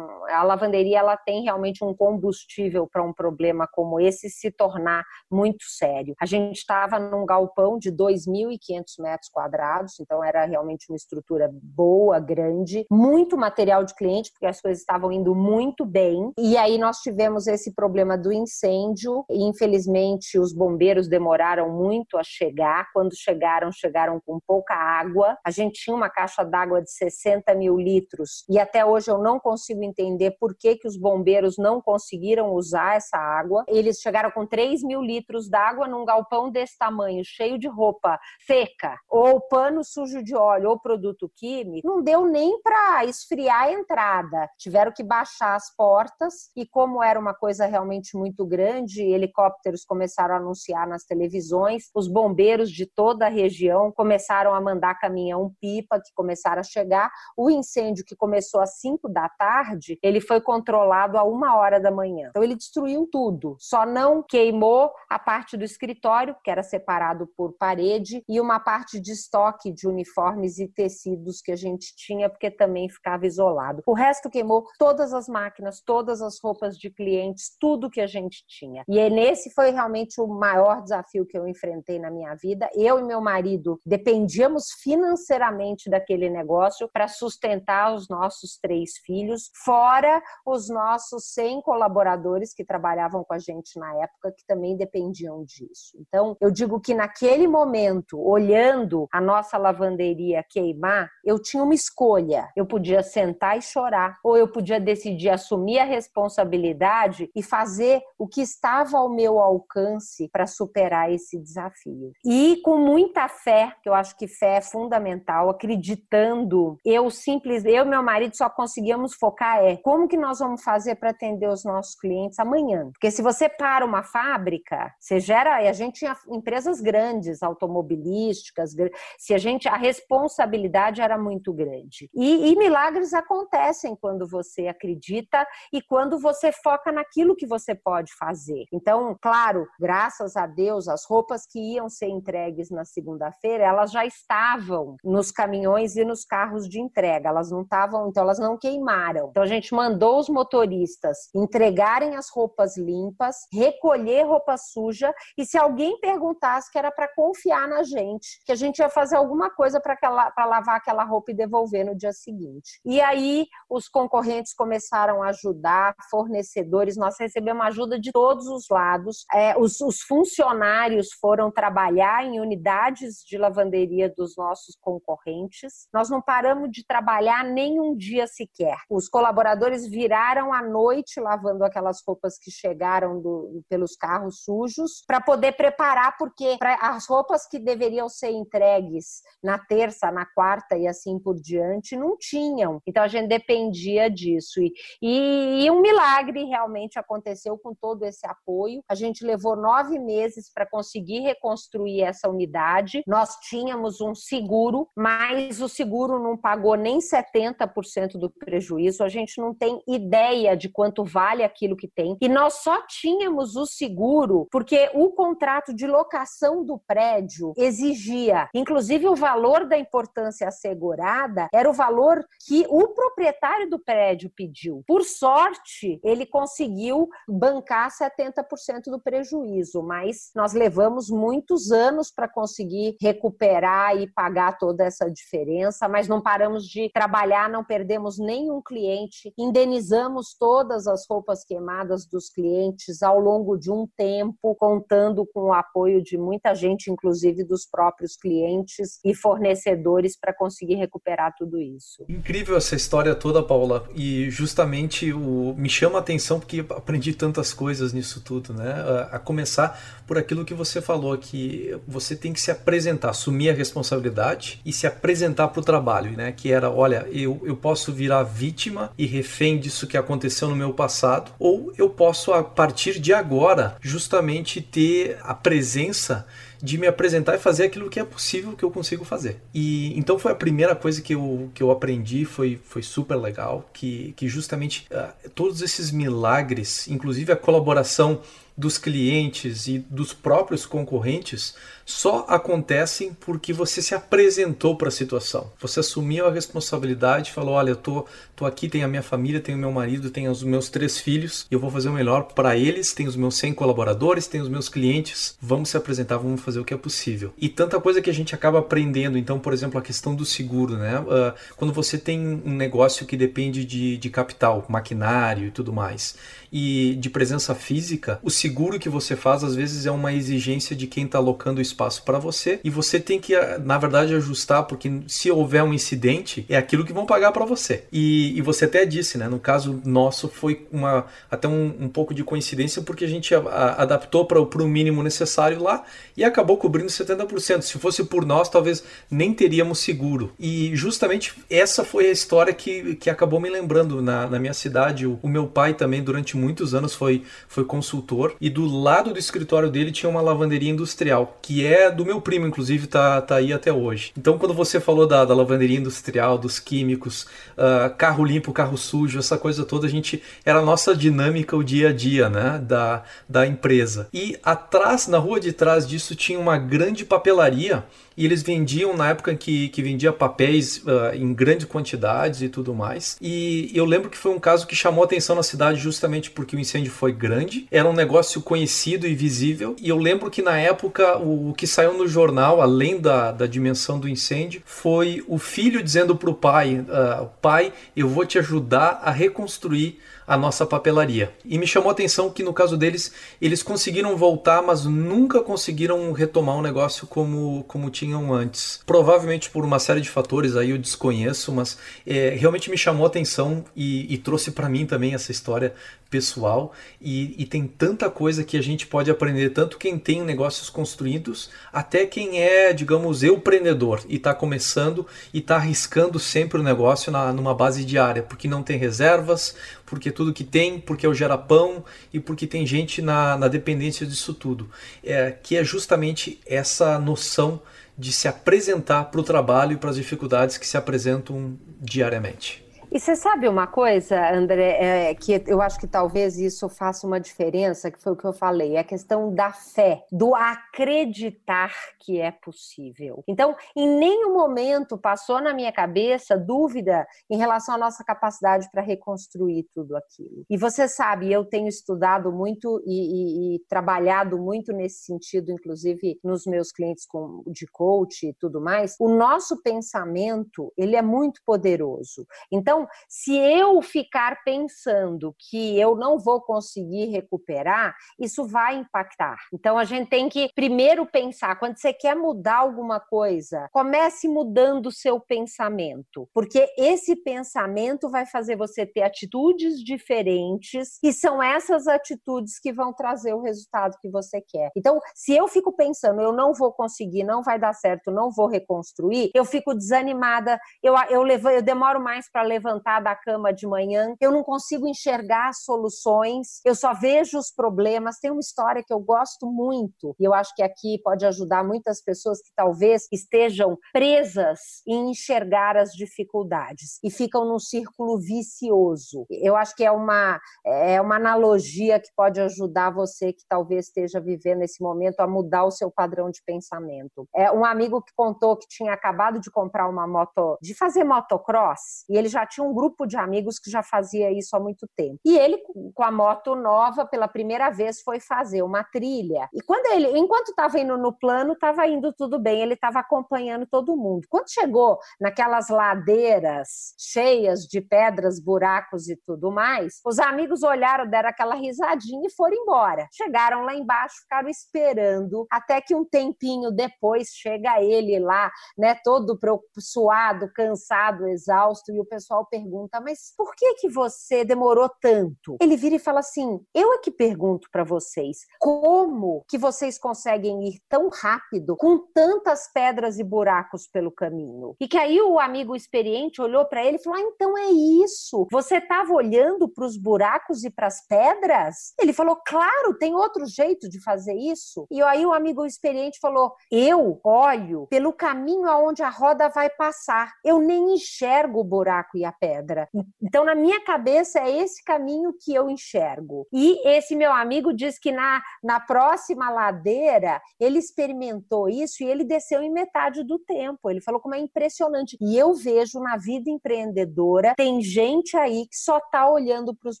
a 0.30 0.42
lavanderia 0.42 0.98
ela 0.98 1.16
tem 1.16 1.42
realmente 1.42 1.75
um 1.84 1.94
combustível 1.94 2.86
para 2.86 3.02
um 3.02 3.12
problema 3.12 3.68
como 3.72 4.00
esse 4.00 4.28
se 4.30 4.50
tornar 4.50 5.04
muito 5.30 5.64
sério. 5.66 6.14
A 6.20 6.26
gente 6.26 6.56
estava 6.56 6.98
num 6.98 7.24
galpão 7.24 7.78
de 7.78 7.90
2.500 7.92 8.84
metros 8.98 9.30
quadrados, 9.30 9.98
então 10.00 10.22
era 10.22 10.44
realmente 10.44 10.86
uma 10.88 10.96
estrutura 10.96 11.50
boa, 11.52 12.18
grande, 12.18 12.86
muito 12.90 13.36
material 13.36 13.84
de 13.84 13.94
cliente, 13.94 14.30
porque 14.32 14.46
as 14.46 14.60
coisas 14.60 14.80
estavam 14.80 15.12
indo 15.12 15.34
muito 15.34 15.84
bem. 15.84 16.32
E 16.38 16.56
aí 16.56 16.78
nós 16.78 16.98
tivemos 16.98 17.46
esse 17.46 17.74
problema 17.74 18.16
do 18.16 18.32
incêndio, 18.32 19.24
e 19.30 19.44
infelizmente 19.44 20.38
os 20.38 20.52
bombeiros 20.52 21.08
demoraram 21.08 21.70
muito 21.70 22.16
a 22.16 22.22
chegar. 22.22 22.90
Quando 22.92 23.16
chegaram, 23.16 23.70
chegaram 23.72 24.20
com 24.24 24.38
pouca 24.46 24.74
água. 24.74 25.36
A 25.44 25.50
gente 25.50 25.82
tinha 25.82 25.96
uma 25.96 26.10
caixa 26.10 26.44
d'água 26.44 26.82
de 26.82 26.90
60 26.90 27.54
mil 27.54 27.76
litros, 27.76 28.44
e 28.48 28.58
até 28.58 28.84
hoje 28.84 29.10
eu 29.10 29.18
não 29.18 29.38
consigo 29.38 29.82
entender 29.82 30.36
por 30.38 30.56
que, 30.56 30.76
que 30.76 30.88
os 30.88 30.96
bombeiros 30.96 31.56
não 31.66 31.80
conseguiram 31.80 32.52
usar 32.54 32.94
essa 32.94 33.18
água. 33.18 33.64
Eles 33.66 33.98
chegaram 33.98 34.30
com 34.30 34.46
3 34.46 34.84
mil 34.84 35.02
litros 35.02 35.50
d'água 35.50 35.88
num 35.88 36.04
galpão 36.04 36.48
desse 36.48 36.78
tamanho, 36.78 37.24
cheio 37.24 37.58
de 37.58 37.66
roupa 37.66 38.20
seca, 38.46 38.96
ou 39.08 39.40
pano 39.40 39.82
sujo 39.82 40.22
de 40.22 40.36
óleo, 40.36 40.70
ou 40.70 40.78
produto 40.78 41.28
químico. 41.34 41.86
Não 41.86 42.00
deu 42.00 42.24
nem 42.24 42.60
para 42.62 43.04
esfriar 43.04 43.64
a 43.64 43.72
entrada. 43.72 44.48
Tiveram 44.56 44.92
que 44.92 45.02
baixar 45.02 45.56
as 45.56 45.74
portas 45.74 46.50
e, 46.54 46.64
como 46.64 47.02
era 47.02 47.18
uma 47.18 47.34
coisa 47.34 47.66
realmente 47.66 48.16
muito 48.16 48.46
grande, 48.46 49.02
helicópteros 49.02 49.84
começaram 49.84 50.36
a 50.36 50.38
anunciar 50.38 50.86
nas 50.86 51.04
televisões, 51.04 51.90
os 51.94 52.06
bombeiros 52.06 52.70
de 52.70 52.86
toda 52.86 53.26
a 53.26 53.30
região 53.30 53.90
começaram 53.90 54.54
a 54.54 54.60
mandar 54.60 54.94
caminhão-pipa 55.00 56.00
que 56.00 56.12
começaram 56.14 56.60
a 56.60 56.64
chegar. 56.64 57.10
O 57.36 57.50
incêndio 57.50 58.04
que 58.04 58.14
começou 58.14 58.60
às 58.60 58.78
5 58.78 59.08
da 59.08 59.28
tarde, 59.28 59.98
ele 60.02 60.20
foi 60.20 60.40
controlado 60.40 61.18
a 61.18 61.24
uma 61.24 61.55
hora 61.56 61.80
da 61.80 61.90
manhã. 61.90 62.28
Então 62.30 62.42
ele 62.42 62.54
destruiu 62.54 63.08
tudo, 63.10 63.56
só 63.58 63.86
não 63.86 64.22
queimou 64.22 64.90
a 65.08 65.18
parte 65.18 65.56
do 65.56 65.64
escritório, 65.64 66.36
que 66.42 66.50
era 66.50 66.62
separado 66.62 67.26
por 67.36 67.52
parede, 67.52 68.22
e 68.28 68.40
uma 68.40 68.60
parte 68.60 69.00
de 69.00 69.12
estoque 69.12 69.72
de 69.72 69.88
uniformes 69.88 70.58
e 70.58 70.68
tecidos 70.68 71.40
que 71.40 71.52
a 71.52 71.56
gente 71.56 71.94
tinha, 71.96 72.28
porque 72.28 72.50
também 72.50 72.88
ficava 72.88 73.26
isolado. 73.26 73.82
O 73.86 73.94
resto 73.94 74.30
queimou 74.30 74.64
todas 74.78 75.12
as 75.12 75.28
máquinas, 75.28 75.80
todas 75.80 76.22
as 76.22 76.38
roupas 76.42 76.76
de 76.76 76.90
clientes, 76.90 77.56
tudo 77.60 77.90
que 77.90 78.00
a 78.00 78.06
gente 78.06 78.44
tinha. 78.46 78.84
E 78.88 79.10
nesse 79.10 79.50
foi 79.50 79.70
realmente 79.70 80.20
o 80.20 80.26
maior 80.26 80.82
desafio 80.82 81.26
que 81.26 81.38
eu 81.38 81.46
enfrentei 81.46 81.98
na 81.98 82.10
minha 82.10 82.34
vida. 82.34 82.68
Eu 82.74 82.98
e 82.98 83.02
meu 83.02 83.20
marido 83.20 83.80
dependíamos 83.84 84.66
financeiramente 84.82 85.88
daquele 85.88 86.28
negócio 86.28 86.88
para 86.92 87.08
sustentar 87.08 87.94
os 87.94 88.08
nossos 88.08 88.58
três 88.60 88.96
filhos, 89.04 89.50
fora 89.64 90.22
os 90.44 90.68
nossos 90.68 91.32
100 91.46 91.62
colaboradores 91.62 92.52
que 92.52 92.64
trabalhavam 92.64 93.22
com 93.22 93.32
a 93.32 93.38
gente 93.38 93.78
na 93.78 93.94
época 94.02 94.32
que 94.36 94.44
também 94.46 94.76
dependiam 94.76 95.44
disso. 95.44 95.96
Então, 96.00 96.36
eu 96.40 96.50
digo 96.50 96.80
que 96.80 96.92
naquele 96.92 97.46
momento, 97.46 98.20
olhando 98.20 99.06
a 99.12 99.20
nossa 99.20 99.56
lavanderia 99.56 100.44
queimar, 100.48 101.08
eu 101.24 101.40
tinha 101.40 101.62
uma 101.62 101.74
escolha. 101.74 102.48
Eu 102.56 102.66
podia 102.66 103.02
sentar 103.02 103.56
e 103.56 103.62
chorar, 103.62 104.18
ou 104.24 104.36
eu 104.36 104.48
podia 104.48 104.80
decidir 104.80 105.28
assumir 105.28 105.78
a 105.78 105.84
responsabilidade 105.84 107.30
e 107.34 107.42
fazer 107.42 108.02
o 108.18 108.26
que 108.26 108.40
estava 108.40 108.98
ao 108.98 109.08
meu 109.08 109.38
alcance 109.38 110.28
para 110.32 110.46
superar 110.46 111.12
esse 111.12 111.38
desafio. 111.38 112.12
E 112.24 112.60
com 112.64 112.76
muita 112.78 113.28
fé, 113.28 113.72
que 113.82 113.88
eu 113.88 113.94
acho 113.94 114.16
que 114.16 114.26
fé 114.26 114.56
é 114.56 114.60
fundamental, 114.60 115.50
acreditando, 115.50 116.76
eu 116.84 117.10
simples, 117.10 117.64
eu 117.64 117.84
e 117.84 117.88
meu 117.88 118.02
marido 118.02 118.36
só 118.36 118.48
conseguíamos 118.50 119.14
focar 119.14 119.58
é 119.62 119.76
como 119.76 120.08
que 120.08 120.16
nós 120.16 120.38
vamos 120.38 120.62
fazer 120.62 120.96
para 120.96 121.10
atender 121.10 121.35
os 121.44 121.64
nossos 121.64 121.96
clientes 121.96 122.38
amanhã. 122.38 122.88
Porque 122.92 123.10
se 123.10 123.20
você 123.20 123.48
para 123.48 123.84
uma 123.84 124.04
fábrica, 124.04 124.94
você 125.00 125.18
gera, 125.18 125.62
e 125.62 125.68
a 125.68 125.72
gente 125.72 125.98
tinha 125.98 126.16
empresas 126.28 126.80
grandes, 126.80 127.42
automobilísticas, 127.42 128.74
se 129.18 129.34
a 129.34 129.38
gente, 129.38 129.68
a 129.68 129.76
responsabilidade 129.76 131.00
era 131.00 131.18
muito 131.18 131.52
grande. 131.52 132.08
E, 132.14 132.52
e 132.52 132.56
milagres 132.56 133.12
acontecem 133.12 133.96
quando 133.96 134.28
você 134.28 134.68
acredita 134.68 135.46
e 135.72 135.82
quando 135.82 136.18
você 136.18 136.52
foca 136.52 136.92
naquilo 136.92 137.34
que 137.34 137.46
você 137.46 137.74
pode 137.74 138.12
fazer. 138.14 138.64
Então, 138.72 139.16
claro, 139.20 139.66
graças 139.80 140.36
a 140.36 140.46
Deus, 140.46 140.88
as 140.88 141.04
roupas 141.04 141.46
que 141.46 141.58
iam 141.74 141.88
ser 141.88 142.08
entregues 142.08 142.70
na 142.70 142.84
segunda-feira, 142.84 143.64
elas 143.64 143.90
já 143.90 144.04
estavam 144.04 144.96
nos 145.02 145.30
caminhões 145.30 145.96
e 145.96 146.04
nos 146.04 146.24
carros 146.24 146.68
de 146.68 146.80
entrega. 146.80 147.28
Elas 147.28 147.50
não 147.50 147.62
estavam, 147.62 148.08
então 148.08 148.22
elas 148.22 148.38
não 148.38 148.58
queimaram. 148.58 149.28
Então 149.30 149.42
a 149.42 149.46
gente 149.46 149.74
mandou 149.74 150.18
os 150.18 150.28
motoristas 150.28 151.15
limpas, 151.16 151.30
entregarem 151.34 152.16
as 152.16 152.28
roupas 152.30 152.76
limpas, 152.76 153.36
recolher 153.52 154.24
roupa 154.24 154.56
suja 154.56 155.12
e 155.36 155.44
se 155.44 155.56
alguém 155.56 155.98
perguntasse 156.00 156.70
que 156.70 156.78
era 156.78 156.90
para 156.90 157.08
confiar 157.14 157.68
na 157.68 157.82
gente, 157.82 158.40
que 158.44 158.52
a 158.52 158.54
gente 158.54 158.78
ia 158.78 158.88
fazer 158.88 159.16
alguma 159.16 159.50
coisa 159.50 159.80
para 159.80 160.46
lavar 160.46 160.76
aquela 160.76 161.04
roupa 161.04 161.30
e 161.30 161.34
devolver 161.36 161.84
no 161.84 161.96
dia 161.96 162.12
seguinte. 162.12 162.80
E 162.84 163.00
aí 163.00 163.46
os 163.68 163.88
concorrentes 163.88 164.54
começaram 164.54 165.22
a 165.22 165.28
ajudar, 165.28 165.94
fornecedores, 166.10 166.96
nós 166.96 167.16
recebemos 167.18 167.66
ajuda 167.66 167.98
de 167.98 168.12
todos 168.12 168.46
os 168.46 168.66
lados. 168.70 169.24
É, 169.32 169.58
os, 169.58 169.80
os 169.80 170.00
funcionários 170.00 171.08
foram 171.20 171.50
trabalhar 171.50 172.24
em 172.24 172.40
unidades 172.40 173.24
de 173.26 173.38
lavanderia 173.38 174.12
dos 174.16 174.36
nossos 174.36 174.76
concorrentes. 174.80 175.88
Nós 175.92 176.10
não 176.10 176.20
paramos 176.20 176.70
de 176.70 176.84
trabalhar 176.86 177.44
nem 177.44 177.80
um 177.80 177.96
dia 177.96 178.26
sequer. 178.26 178.76
Os 178.90 179.08
colaboradores 179.08 179.88
viraram 179.88 180.52
à 180.52 180.62
noite 180.62 181.05
lavando 181.20 181.64
aquelas 181.64 182.02
roupas 182.06 182.38
que 182.38 182.50
chegaram 182.50 183.20
do, 183.20 183.62
pelos 183.68 183.96
carros 183.96 184.42
sujos 184.44 185.02
para 185.06 185.20
poder 185.20 185.52
preparar, 185.52 186.16
porque 186.18 186.56
as 186.80 187.06
roupas 187.06 187.46
que 187.48 187.58
deveriam 187.58 188.08
ser 188.08 188.30
entregues 188.30 189.22
na 189.42 189.58
terça, 189.58 190.10
na 190.10 190.26
quarta 190.26 190.76
e 190.76 190.86
assim 190.86 191.18
por 191.18 191.34
diante 191.40 191.96
não 191.96 192.16
tinham. 192.18 192.80
Então 192.86 193.02
a 193.02 193.08
gente 193.08 193.28
dependia 193.28 194.10
disso. 194.10 194.60
E, 194.60 194.72
e, 195.02 195.64
e 195.64 195.70
um 195.70 195.80
milagre 195.80 196.44
realmente 196.44 196.98
aconteceu 196.98 197.58
com 197.58 197.74
todo 197.74 198.04
esse 198.04 198.26
apoio. 198.26 198.82
A 198.88 198.94
gente 198.94 199.24
levou 199.24 199.56
nove 199.56 199.98
meses 199.98 200.50
para 200.52 200.66
conseguir 200.66 201.20
reconstruir 201.20 202.02
essa 202.02 202.28
unidade. 202.28 203.02
Nós 203.06 203.36
tínhamos 203.48 204.00
um 204.00 204.14
seguro, 204.14 204.88
mas 204.96 205.60
o 205.60 205.68
seguro 205.68 206.18
não 206.18 206.36
pagou 206.36 206.74
nem 206.74 206.98
70% 206.98 208.18
do 208.18 208.30
prejuízo. 208.30 209.02
A 209.02 209.08
gente 209.08 209.40
não 209.40 209.54
tem 209.54 209.82
ideia 209.86 210.56
de 210.56 210.68
quanto 210.68 210.95
vale 211.04 211.42
aquilo 211.42 211.76
que 211.76 211.88
tem. 211.88 212.16
E 212.20 212.28
nós 212.28 212.54
só 212.62 212.82
tínhamos 212.86 213.56
o 213.56 213.66
seguro 213.66 214.46
porque 214.50 214.90
o 214.94 215.10
contrato 215.10 215.74
de 215.74 215.86
locação 215.86 216.64
do 216.64 216.78
prédio 216.78 217.52
exigia, 217.56 218.48
inclusive 218.54 219.08
o 219.08 219.14
valor 219.14 219.66
da 219.66 219.78
importância 219.78 220.48
assegurada 220.48 221.48
era 221.52 221.68
o 221.68 221.72
valor 221.72 222.24
que 222.46 222.66
o 222.68 222.88
proprietário 222.88 223.68
do 223.68 223.78
prédio 223.78 224.30
pediu. 224.34 224.82
Por 224.86 225.02
sorte, 225.04 226.00
ele 226.02 226.26
conseguiu 226.26 227.08
bancar 227.28 227.90
70% 227.90 228.84
do 228.86 229.00
prejuízo, 229.00 229.82
mas 229.82 230.30
nós 230.34 230.52
levamos 230.52 231.10
muitos 231.10 231.70
anos 231.70 232.10
para 232.10 232.28
conseguir 232.28 232.96
recuperar 233.00 233.96
e 233.96 234.06
pagar 234.06 234.58
toda 234.58 234.84
essa 234.84 235.10
diferença, 235.10 235.88
mas 235.88 236.08
não 236.08 236.20
paramos 236.20 236.64
de 236.64 236.90
trabalhar, 236.90 237.48
não 237.48 237.64
perdemos 237.64 238.18
nenhum 238.18 238.60
cliente, 238.62 239.32
indenizamos 239.38 240.34
todas 240.38 240.85
as 240.86 241.06
roupas 241.08 241.44
queimadas 241.44 242.06
dos 242.06 242.28
clientes 242.28 243.02
ao 243.02 243.18
longo 243.18 243.56
de 243.56 243.70
um 243.70 243.86
tempo, 243.96 244.54
contando 244.54 245.26
com 245.32 245.48
o 245.48 245.52
apoio 245.52 246.02
de 246.02 246.16
muita 246.16 246.54
gente, 246.54 246.90
inclusive 246.90 247.44
dos 247.44 247.66
próprios 247.66 248.16
clientes 248.16 248.98
e 249.04 249.14
fornecedores, 249.14 250.18
para 250.18 250.34
conseguir 250.34 250.74
recuperar 250.74 251.34
tudo 251.36 251.60
isso. 251.60 252.04
Incrível 252.08 252.56
essa 252.56 252.74
história 252.74 253.14
toda, 253.14 253.42
Paula, 253.42 253.88
e 253.94 254.30
justamente 254.30 255.12
o, 255.12 255.54
me 255.56 255.68
chama 255.68 255.98
a 255.98 256.00
atenção 256.00 256.38
porque 256.38 256.64
aprendi 256.70 257.14
tantas 257.14 257.52
coisas 257.52 257.92
nisso 257.92 258.20
tudo, 258.20 258.52
né? 258.52 258.74
A, 259.10 259.18
começar 259.18 260.02
por 260.06 260.18
aquilo 260.18 260.44
que 260.44 260.54
você 260.54 260.80
falou, 260.80 261.16
que 261.18 261.76
você 261.86 262.14
tem 262.14 262.32
que 262.32 262.40
se 262.40 262.50
apresentar, 262.50 263.10
assumir 263.10 263.50
a 263.50 263.52
responsabilidade 263.52 264.60
e 264.64 264.72
se 264.72 264.86
apresentar 264.86 265.48
para 265.48 265.60
o 265.60 265.64
trabalho, 265.64 266.12
né? 266.12 266.32
Que 266.32 266.52
era, 266.52 266.70
olha, 266.70 267.06
eu, 267.10 267.40
eu 267.44 267.56
posso 267.56 267.92
virar 267.92 268.22
vítima 268.22 268.92
e 268.96 269.06
refém 269.06 269.58
disso 269.58 269.86
que 269.86 269.96
aconteceu 269.96 270.48
no 270.48 270.56
meu 270.56 270.72
passado, 270.76 271.32
ou 271.38 271.72
eu 271.76 271.90
posso, 271.90 272.32
a 272.32 272.44
partir 272.44 273.00
de 273.00 273.12
agora, 273.12 273.76
justamente 273.80 274.60
ter 274.60 275.18
a 275.22 275.34
presença 275.34 276.24
de 276.62 276.78
me 276.78 276.86
apresentar 276.86 277.34
e 277.34 277.38
fazer 277.38 277.64
aquilo 277.64 277.90
que 277.90 278.00
é 278.00 278.04
possível 278.04 278.52
que 278.52 278.64
eu 278.64 278.70
consigo 278.70 279.04
fazer. 279.04 279.40
E 279.54 279.96
então 279.98 280.18
foi 280.18 280.32
a 280.32 280.34
primeira 280.34 280.74
coisa 280.74 281.02
que 281.02 281.14
eu, 281.14 281.50
que 281.54 281.62
eu 281.62 281.70
aprendi, 281.70 282.24
foi, 282.24 282.60
foi 282.64 282.82
super 282.82 283.16
legal, 283.16 283.68
que, 283.72 284.14
que 284.16 284.28
justamente 284.28 284.86
uh, 284.90 285.30
todos 285.30 285.62
esses 285.62 285.90
milagres, 285.90 286.88
inclusive 286.88 287.32
a 287.32 287.36
colaboração 287.36 288.20
dos 288.56 288.78
clientes 288.78 289.68
e 289.68 289.78
dos 289.78 290.12
próprios 290.12 290.64
concorrentes 290.64 291.54
só 291.84 292.26
acontecem 292.28 293.12
porque 293.20 293.52
você 293.52 293.80
se 293.80 293.94
apresentou 293.94 294.76
para 294.76 294.88
a 294.88 294.90
situação. 294.90 295.52
Você 295.60 295.80
assumiu 295.80 296.26
a 296.26 296.32
responsabilidade, 296.32 297.30
falou: 297.30 297.54
"Olha, 297.54 297.70
eu 297.70 297.76
tô, 297.76 298.06
tô 298.34 298.44
aqui, 298.44 298.68
tenho 298.68 298.84
a 298.84 298.88
minha 298.88 299.02
família, 299.02 299.40
tenho 299.40 299.56
meu 299.56 299.70
marido, 299.70 300.10
tenho 300.10 300.30
os 300.30 300.42
meus 300.42 300.68
três 300.68 300.98
filhos, 300.98 301.46
eu 301.48 301.60
vou 301.60 301.70
fazer 301.70 301.88
o 301.88 301.92
melhor 301.92 302.24
para 302.24 302.56
eles, 302.56 302.92
tenho 302.92 303.08
os 303.08 303.14
meus 303.14 303.36
100 303.36 303.54
colaboradores, 303.54 304.26
tenho 304.26 304.42
os 304.42 304.50
meus 304.50 304.68
clientes, 304.68 305.36
vamos 305.40 305.68
se 305.68 305.76
apresentar, 305.76 306.16
vamos 306.16 306.40
fazer 306.40 306.58
o 306.58 306.64
que 306.64 306.74
é 306.74 306.76
possível". 306.76 307.32
E 307.38 307.48
tanta 307.48 307.80
coisa 307.80 308.02
que 308.02 308.10
a 308.10 308.14
gente 308.14 308.34
acaba 308.34 308.58
aprendendo, 308.58 309.16
então, 309.16 309.38
por 309.38 309.52
exemplo, 309.52 309.78
a 309.78 309.82
questão 309.82 310.14
do 310.14 310.24
seguro, 310.24 310.76
né? 310.76 310.98
Uh, 311.00 311.34
quando 311.56 311.72
você 311.72 311.96
tem 311.96 312.42
um 312.44 312.54
negócio 312.54 313.06
que 313.06 313.16
depende 313.16 313.64
de, 313.64 313.96
de 313.96 314.10
capital, 314.10 314.64
maquinário 314.68 315.46
e 315.46 315.50
tudo 315.50 315.72
mais, 315.72 316.16
e 316.52 316.94
de 316.96 317.10
presença 317.10 317.54
física, 317.54 318.18
o 318.22 318.30
seguro 318.30 318.78
que 318.78 318.88
você 318.88 319.16
faz 319.16 319.44
às 319.44 319.54
vezes 319.54 319.86
é 319.86 319.90
uma 319.90 320.12
exigência 320.12 320.74
de 320.74 320.86
quem 320.86 321.04
está 321.04 321.18
alocando 321.18 321.58
o 321.58 321.62
espaço 321.62 322.02
para 322.02 322.18
você 322.18 322.60
e 322.62 322.70
você 322.70 322.98
tem 323.00 323.20
que, 323.20 323.34
na 323.64 323.78
verdade, 323.78 324.14
ajustar, 324.14 324.64
porque 324.64 324.90
se 325.06 325.30
houver 325.30 325.62
um 325.62 325.72
incidente, 325.72 326.44
é 326.48 326.56
aquilo 326.56 326.84
que 326.84 326.92
vão 326.92 327.06
pagar 327.06 327.32
para 327.32 327.44
você. 327.44 327.84
E, 327.92 328.36
e, 328.36 328.42
você 328.42 328.64
até 328.64 328.84
disse, 328.84 329.18
né? 329.18 329.28
No 329.28 329.38
caso 329.38 329.80
nosso, 329.84 330.28
foi 330.28 330.66
uma 330.70 331.06
até 331.30 331.48
um, 331.48 331.74
um 331.80 331.88
pouco 331.88 332.14
de 332.14 332.24
coincidência, 332.24 332.82
porque 332.82 333.04
a 333.04 333.08
gente 333.08 333.34
a, 333.34 333.38
a, 333.40 333.82
adaptou 333.82 334.24
para 334.24 334.40
o 334.40 334.68
mínimo 334.68 335.02
necessário 335.02 335.62
lá 335.62 335.84
e 336.16 336.24
acabou 336.24 336.56
cobrindo 336.56 336.88
70%. 336.88 337.62
Se 337.62 337.78
fosse 337.78 338.04
por 338.04 338.24
nós, 338.24 338.48
talvez 338.48 338.84
nem 339.10 339.32
teríamos 339.32 339.78
seguro. 339.78 340.32
E 340.38 340.74
justamente 340.74 341.34
essa 341.48 341.84
foi 341.84 342.06
a 342.06 342.12
história 342.12 342.52
que, 342.52 342.96
que 342.96 343.10
acabou 343.10 343.40
me 343.40 343.50
lembrando 343.50 344.02
na, 344.02 344.26
na 344.26 344.38
minha 344.38 344.54
cidade. 344.54 345.06
O, 345.06 345.18
o 345.22 345.28
meu 345.28 345.46
pai 345.46 345.74
também, 345.74 346.02
durante 346.02 346.35
muitos 346.36 346.74
anos, 346.74 346.94
foi, 346.94 347.22
foi 347.48 347.64
consultor 347.64 348.34
e 348.40 348.48
do 348.48 348.66
lado 348.66 349.12
do 349.12 349.18
escritório 349.18 349.70
dele 349.70 349.90
tinha 349.90 350.08
uma 350.08 350.20
lavanderia 350.20 350.70
industrial, 350.70 351.38
que 351.42 351.64
é 351.64 351.90
do 351.90 352.04
meu 352.04 352.20
primo, 352.20 352.46
inclusive, 352.46 352.86
tá, 352.86 353.20
tá 353.20 353.36
aí 353.36 353.52
até 353.52 353.72
hoje. 353.72 354.12
Então, 354.16 354.38
quando 354.38 354.54
você 354.54 354.78
falou 354.78 355.06
da, 355.06 355.24
da 355.24 355.34
lavanderia 355.34 355.78
industrial, 355.78 356.38
dos 356.38 356.58
químicos, 356.58 357.26
uh, 357.56 357.94
carro 357.96 358.24
limpo, 358.24 358.52
carro 358.52 358.76
sujo, 358.76 359.18
essa 359.18 359.38
coisa 359.38 359.64
toda, 359.64 359.86
a 359.86 359.90
gente 359.90 360.22
era 360.44 360.58
a 360.60 360.64
nossa 360.64 360.94
dinâmica, 360.94 361.56
o 361.56 361.64
dia 361.64 361.90
a 361.90 361.92
dia, 361.92 362.28
né, 362.28 362.60
da, 362.62 363.02
da 363.28 363.46
empresa. 363.46 364.08
E 364.12 364.38
atrás, 364.42 365.06
na 365.06 365.18
rua 365.18 365.40
de 365.40 365.52
trás 365.52 365.86
disso, 365.86 366.14
tinha 366.14 366.38
uma 366.38 366.58
grande 366.58 367.04
papelaria 367.04 367.84
e 368.16 368.24
eles 368.24 368.42
vendiam 368.42 368.96
na 368.96 369.10
época 369.10 369.34
que, 369.34 369.68
que 369.68 369.82
vendia 369.82 370.12
papéis 370.12 370.78
uh, 370.78 371.14
em 371.14 371.34
grandes 371.34 371.66
quantidades 371.66 372.42
e 372.42 372.48
tudo 372.48 372.74
mais. 372.74 373.16
E 373.20 373.70
eu 373.74 373.84
lembro 373.84 374.08
que 374.08 374.16
foi 374.16 374.32
um 374.32 374.38
caso 374.38 374.66
que 374.66 374.74
chamou 374.74 375.04
atenção 375.04 375.36
na 375.36 375.42
cidade 375.42 375.78
justamente 375.78 376.30
porque 376.30 376.56
o 376.56 376.58
incêndio 376.58 376.90
foi 376.90 377.12
grande, 377.12 377.66
era 377.70 377.88
um 377.88 377.92
negócio 377.92 378.40
conhecido 378.40 379.06
e 379.06 379.14
visível. 379.14 379.76
E 379.80 379.88
eu 379.88 379.98
lembro 379.98 380.30
que 380.30 380.42
na 380.42 380.58
época 380.58 381.18
o, 381.18 381.50
o 381.50 381.54
que 381.54 381.66
saiu 381.66 381.92
no 381.92 382.08
jornal, 382.08 382.60
além 382.60 383.00
da, 383.00 383.32
da 383.32 383.46
dimensão 383.46 383.98
do 383.98 384.08
incêndio, 384.08 384.62
foi 384.64 385.24
o 385.28 385.38
filho 385.38 385.82
dizendo 385.82 386.16
para 386.16 386.30
o 386.30 386.34
pai: 386.34 386.78
uh, 386.80 387.28
Pai, 387.42 387.72
eu 387.96 388.08
vou 388.08 388.24
te 388.24 388.38
ajudar 388.38 389.00
a 389.02 389.10
reconstruir 389.10 389.98
a 390.26 390.36
nossa 390.36 390.66
papelaria. 390.66 391.32
E 391.44 391.58
me 391.58 391.66
chamou 391.66 391.88
a 391.88 391.92
atenção 391.92 392.30
que 392.30 392.42
no 392.42 392.52
caso 392.52 392.76
deles, 392.76 393.12
eles 393.40 393.62
conseguiram 393.62 394.16
voltar, 394.16 394.62
mas 394.62 394.84
nunca 394.84 395.40
conseguiram 395.40 396.12
retomar 396.12 396.56
o 396.56 396.62
negócio 396.62 397.06
como, 397.06 397.64
como 397.68 397.90
tinham 397.90 398.32
antes. 398.32 398.80
Provavelmente 398.84 399.50
por 399.50 399.64
uma 399.64 399.78
série 399.78 400.00
de 400.00 400.10
fatores 400.10 400.56
aí 400.56 400.70
eu 400.70 400.78
desconheço, 400.78 401.52
mas 401.52 401.78
é, 402.06 402.30
realmente 402.30 402.70
me 402.70 402.76
chamou 402.76 403.04
a 403.04 403.08
atenção 403.08 403.64
e, 403.74 404.12
e 404.12 404.18
trouxe 404.18 404.50
para 404.50 404.68
mim 404.68 404.86
também 404.86 405.14
essa 405.14 405.30
história 405.30 405.74
pessoal 406.10 406.72
e, 407.00 407.34
e, 407.42 407.44
tem 407.46 407.66
tanta 407.66 408.08
coisa 408.08 408.44
que 408.44 408.56
a 408.56 408.62
gente 408.62 408.86
pode 408.86 409.10
aprender, 409.10 409.50
tanto 409.50 409.76
quem 409.76 409.98
tem 409.98 410.22
negócios 410.22 410.70
construídos, 410.70 411.50
até 411.72 412.06
quem 412.06 412.40
é, 412.40 412.72
digamos, 412.72 413.22
empreendedor 413.22 414.04
e 414.08 414.16
está 414.16 414.32
começando 414.32 415.06
e 415.34 415.38
está 415.38 415.56
arriscando 415.56 416.18
sempre 416.18 416.60
o 416.60 416.62
negócio 416.62 417.10
na, 417.10 417.32
numa 417.32 417.54
base 417.54 417.84
diária, 417.84 418.22
porque 418.22 418.46
não 418.46 418.62
tem 418.62 418.78
reservas, 418.78 419.56
porque 419.86 420.10
tudo 420.10 420.32
que 420.32 420.44
tem, 420.44 420.78
porque 420.80 421.06
é 421.06 421.08
o 421.08 421.14
gera-pão 421.14 421.84
e 422.12 422.20
porque 422.20 422.46
tem 422.46 422.66
gente 422.66 423.00
na, 423.00 423.38
na 423.38 423.48
dependência 423.48 424.04
disso 424.04 424.34
tudo. 424.34 424.68
É, 425.02 425.30
que 425.30 425.56
é 425.56 425.64
justamente 425.64 426.40
essa 426.44 426.98
noção 426.98 427.62
de 427.96 428.12
se 428.12 428.28
apresentar 428.28 429.04
para 429.04 429.20
o 429.20 429.24
trabalho 429.24 429.72
e 429.72 429.76
para 429.76 429.90
as 429.90 429.96
dificuldades 429.96 430.58
que 430.58 430.66
se 430.66 430.76
apresentam 430.76 431.56
diariamente. 431.80 432.65
E 432.96 432.98
você 432.98 433.14
sabe 433.14 433.46
uma 433.46 433.66
coisa, 433.66 434.34
André, 434.34 435.10
é, 435.10 435.14
que 435.14 435.44
eu 435.48 435.60
acho 435.60 435.78
que 435.78 435.86
talvez 435.86 436.38
isso 436.38 436.66
faça 436.66 437.06
uma 437.06 437.20
diferença, 437.20 437.90
que 437.90 438.02
foi 438.02 438.14
o 438.14 438.16
que 438.16 438.24
eu 438.24 438.32
falei, 438.32 438.76
é 438.76 438.78
a 438.78 438.84
questão 438.84 439.34
da 439.34 439.52
fé, 439.52 440.02
do 440.10 440.34
acreditar 440.34 441.74
que 442.00 442.18
é 442.18 442.30
possível. 442.30 443.22
Então, 443.28 443.54
em 443.76 443.86
nenhum 443.86 444.32
momento 444.32 444.96
passou 444.96 445.42
na 445.42 445.52
minha 445.52 445.70
cabeça 445.70 446.38
dúvida 446.38 447.06
em 447.28 447.36
relação 447.36 447.74
à 447.74 447.78
nossa 447.78 448.02
capacidade 448.02 448.66
para 448.72 448.80
reconstruir 448.80 449.68
tudo 449.74 449.94
aquilo. 449.94 450.46
E 450.48 450.56
você 450.56 450.88
sabe, 450.88 451.30
eu 451.30 451.44
tenho 451.44 451.68
estudado 451.68 452.32
muito 452.32 452.82
e, 452.86 452.94
e, 452.94 453.56
e 453.56 453.58
trabalhado 453.68 454.38
muito 454.38 454.72
nesse 454.72 455.04
sentido, 455.04 455.52
inclusive 455.52 456.18
nos 456.24 456.46
meus 456.46 456.72
clientes 456.72 457.04
com, 457.04 457.42
de 457.46 457.66
coach 457.66 458.28
e 458.28 458.32
tudo 458.32 458.58
mais. 458.58 458.96
O 458.98 459.10
nosso 459.10 459.60
pensamento, 459.62 460.72
ele 460.78 460.96
é 460.96 461.02
muito 461.02 461.42
poderoso. 461.44 462.26
Então, 462.50 462.85
se 463.08 463.36
eu 463.36 463.80
ficar 463.82 464.42
pensando 464.44 465.34
que 465.50 465.78
eu 465.78 465.96
não 465.96 466.18
vou 466.18 466.40
conseguir 466.40 467.06
recuperar, 467.06 467.94
isso 468.18 468.46
vai 468.46 468.76
impactar. 468.76 469.36
Então, 469.52 469.78
a 469.78 469.84
gente 469.84 470.08
tem 470.08 470.28
que 470.28 470.50
primeiro 470.54 471.06
pensar, 471.06 471.58
quando 471.58 471.78
você 471.78 471.92
quer 471.92 472.14
mudar 472.14 472.58
alguma 472.58 473.00
coisa, 473.00 473.68
comece 473.72 474.28
mudando 474.28 474.86
o 474.86 474.92
seu 474.92 475.20
pensamento, 475.20 476.28
porque 476.32 476.66
esse 476.78 477.16
pensamento 477.16 478.08
vai 478.08 478.26
fazer 478.26 478.56
você 478.56 478.86
ter 478.86 479.02
atitudes 479.02 479.82
diferentes 479.82 480.98
e 481.02 481.12
são 481.12 481.42
essas 481.42 481.86
atitudes 481.86 482.58
que 482.58 482.72
vão 482.72 482.92
trazer 482.92 483.34
o 483.34 483.40
resultado 483.40 483.96
que 484.00 484.10
você 484.10 484.40
quer. 484.40 484.70
Então, 484.76 485.00
se 485.14 485.34
eu 485.34 485.48
fico 485.48 485.72
pensando, 485.74 486.20
eu 486.20 486.32
não 486.32 486.52
vou 486.52 486.72
conseguir, 486.72 487.24
não 487.24 487.42
vai 487.42 487.58
dar 487.58 487.72
certo, 487.72 488.10
não 488.10 488.30
vou 488.30 488.46
reconstruir, 488.46 489.30
eu 489.34 489.44
fico 489.44 489.74
desanimada, 489.74 490.58
eu, 490.82 490.94
eu, 491.10 491.22
levo, 491.22 491.48
eu 491.48 491.62
demoro 491.62 492.00
mais 492.00 492.30
para 492.30 492.42
levantar 492.42 492.75
da 493.02 493.14
cama 493.14 493.52
de 493.52 493.66
manhã, 493.66 494.14
eu 494.20 494.32
não 494.32 494.42
consigo 494.42 494.86
enxergar 494.86 495.52
soluções, 495.52 496.60
eu 496.64 496.74
só 496.74 496.94
vejo 496.94 497.38
os 497.38 497.50
problemas. 497.50 498.18
Tem 498.18 498.30
uma 498.30 498.40
história 498.40 498.82
que 498.84 498.92
eu 498.92 499.00
gosto 499.00 499.46
muito 499.46 500.14
e 500.18 500.24
eu 500.24 500.34
acho 500.34 500.54
que 500.54 500.62
aqui 500.62 501.00
pode 501.02 501.24
ajudar 501.26 501.64
muitas 501.64 502.02
pessoas 502.02 502.40
que 502.40 502.50
talvez 502.54 503.06
estejam 503.12 503.78
presas 503.92 504.60
em 504.86 505.10
enxergar 505.10 505.76
as 505.76 505.90
dificuldades 505.92 506.98
e 507.02 507.10
ficam 507.10 507.44
num 507.44 507.58
círculo 507.58 508.18
vicioso. 508.18 509.26
Eu 509.30 509.56
acho 509.56 509.74
que 509.74 509.84
é 509.84 509.90
uma, 509.90 510.40
é 510.64 511.00
uma 511.00 511.16
analogia 511.16 512.00
que 512.00 512.10
pode 512.16 512.40
ajudar 512.40 512.90
você 512.90 513.32
que 513.32 513.44
talvez 513.48 513.86
esteja 513.86 514.20
vivendo 514.20 514.62
esse 514.62 514.82
momento 514.82 515.20
a 515.20 515.26
mudar 515.26 515.64
o 515.64 515.70
seu 515.70 515.90
padrão 515.90 516.30
de 516.30 516.42
pensamento. 516.44 517.26
É 517.34 517.50
um 517.50 517.64
amigo 517.64 518.02
que 518.02 518.12
contou 518.14 518.56
que 518.56 518.66
tinha 518.68 518.92
acabado 518.92 519.40
de 519.40 519.50
comprar 519.50 519.88
uma 519.88 520.06
moto, 520.06 520.58
de 520.60 520.74
fazer 520.74 521.04
motocross, 521.04 522.04
e 522.08 522.16
ele 522.16 522.28
já 522.28 522.46
tinha 522.56 522.66
um 522.66 522.74
grupo 522.74 523.06
de 523.06 523.16
amigos 523.16 523.58
que 523.58 523.70
já 523.70 523.82
fazia 523.82 524.32
isso 524.32 524.56
há 524.56 524.60
muito 524.60 524.88
tempo. 524.96 525.20
E 525.24 525.38
ele, 525.38 525.58
com 525.94 526.02
a 526.02 526.10
moto 526.10 526.54
nova, 526.54 527.06
pela 527.06 527.28
primeira 527.28 527.70
vez, 527.70 528.00
foi 528.00 528.18
fazer 528.18 528.62
uma 528.62 528.82
trilha. 528.82 529.48
E 529.52 529.60
quando 529.62 529.86
ele, 529.92 530.18
enquanto 530.18 530.48
estava 530.48 530.78
indo 530.78 530.96
no 530.96 531.12
plano, 531.12 531.52
estava 531.52 531.86
indo 531.86 532.12
tudo 532.12 532.38
bem, 532.38 532.62
ele 532.62 532.74
estava 532.74 533.00
acompanhando 533.00 533.66
todo 533.66 533.96
mundo. 533.96 534.26
Quando 534.28 534.50
chegou 534.50 534.98
naquelas 535.20 535.68
ladeiras 535.68 536.94
cheias 536.98 537.64
de 537.64 537.80
pedras, 537.80 538.40
buracos 538.40 539.08
e 539.08 539.16
tudo 539.16 539.50
mais, 539.50 540.00
os 540.04 540.18
amigos 540.18 540.62
olharam, 540.62 541.06
deram 541.08 541.28
aquela 541.28 541.54
risadinha 541.54 542.26
e 542.26 542.32
foram 542.32 542.56
embora. 542.56 543.06
Chegaram 543.12 543.62
lá 543.62 543.74
embaixo, 543.74 544.20
ficaram 544.22 544.48
esperando 544.48 545.46
até 545.50 545.80
que 545.80 545.94
um 545.94 546.04
tempinho 546.04 546.70
depois 546.70 547.28
chega 547.28 547.82
ele 547.82 548.18
lá, 548.18 548.50
né, 548.78 548.94
todo 549.04 549.38
suado, 549.78 550.50
cansado, 550.54 551.26
exausto, 551.28 551.92
e 551.92 552.00
o 552.00 552.04
pessoal 552.04 552.45
pergunta: 552.48 553.00
"Mas 553.00 553.32
por 553.36 553.54
que 553.54 553.74
que 553.74 553.88
você 553.88 554.44
demorou 554.44 554.88
tanto?" 555.00 555.56
Ele 555.60 555.76
vira 555.76 555.96
e 555.96 556.00
fala 556.00 556.20
assim: 556.20 556.60
"Eu 556.74 556.92
é 556.92 556.98
que 556.98 557.10
pergunto 557.10 557.68
para 557.70 557.84
vocês, 557.84 558.38
como 558.58 559.44
que 559.48 559.58
vocês 559.58 559.98
conseguem 559.98 560.68
ir 560.68 560.80
tão 560.88 561.08
rápido 561.08 561.76
com 561.76 561.98
tantas 562.14 562.70
pedras 562.72 563.18
e 563.18 563.24
buracos 563.24 563.86
pelo 563.88 564.10
caminho?" 564.10 564.74
E 564.80 564.88
que 564.88 564.98
aí 564.98 565.20
o 565.20 565.38
amigo 565.38 565.74
experiente 565.74 566.40
olhou 566.40 566.64
para 566.66 566.84
ele 566.84 566.96
e 566.96 567.02
falou: 567.02 567.18
ah, 567.18 567.22
"Então 567.22 567.58
é 567.58 567.70
isso. 567.70 568.46
Você 568.50 568.76
estava 568.76 569.12
olhando 569.12 569.68
para 569.68 569.84
os 569.84 569.96
buracos 569.96 570.64
e 570.64 570.70
para 570.70 570.86
as 570.86 571.06
pedras?" 571.06 571.94
Ele 572.00 572.12
falou: 572.12 572.36
"Claro, 572.46 572.96
tem 572.98 573.14
outro 573.14 573.46
jeito 573.46 573.88
de 573.88 574.02
fazer 574.02 574.34
isso." 574.34 574.86
E 574.90 575.02
aí 575.02 575.24
o 575.24 575.32
amigo 575.32 575.64
experiente 575.64 576.18
falou: 576.20 576.52
"Eu 576.70 577.20
olho 577.24 577.86
pelo 577.88 578.12
caminho 578.12 578.68
aonde 578.68 579.02
a 579.02 579.08
roda 579.08 579.48
vai 579.48 579.70
passar. 579.70 580.32
Eu 580.44 580.58
nem 580.58 580.94
enxergo 580.94 581.60
o 581.60 581.64
buraco 581.64 582.16
e 582.16 582.24
a 582.24 582.32
pedra. 582.38 582.88
Então, 583.22 583.44
na 583.44 583.54
minha 583.54 583.82
cabeça, 583.84 584.40
é 584.40 584.58
esse 584.58 584.82
caminho 584.84 585.34
que 585.40 585.54
eu 585.54 585.68
enxergo. 585.68 586.46
E 586.52 586.86
esse 586.88 587.14
meu 587.16 587.32
amigo 587.32 587.72
diz 587.72 587.98
que 587.98 588.12
na, 588.12 588.42
na 588.62 588.80
próxima 588.80 589.50
ladeira, 589.50 590.40
ele 590.58 590.78
experimentou 590.78 591.68
isso 591.68 592.02
e 592.02 592.06
ele 592.06 592.24
desceu 592.24 592.62
em 592.62 592.70
metade 592.70 593.24
do 593.24 593.38
tempo. 593.38 593.90
Ele 593.90 594.00
falou 594.00 594.20
como 594.20 594.34
é 594.34 594.38
impressionante. 594.38 595.16
E 595.20 595.36
eu 595.36 595.54
vejo 595.54 596.00
na 596.00 596.16
vida 596.16 596.50
empreendedora, 596.50 597.54
tem 597.56 597.80
gente 597.80 598.36
aí 598.36 598.66
que 598.66 598.76
só 598.76 598.98
está 598.98 599.28
olhando 599.28 599.74
para 599.74 599.88
os 599.88 600.00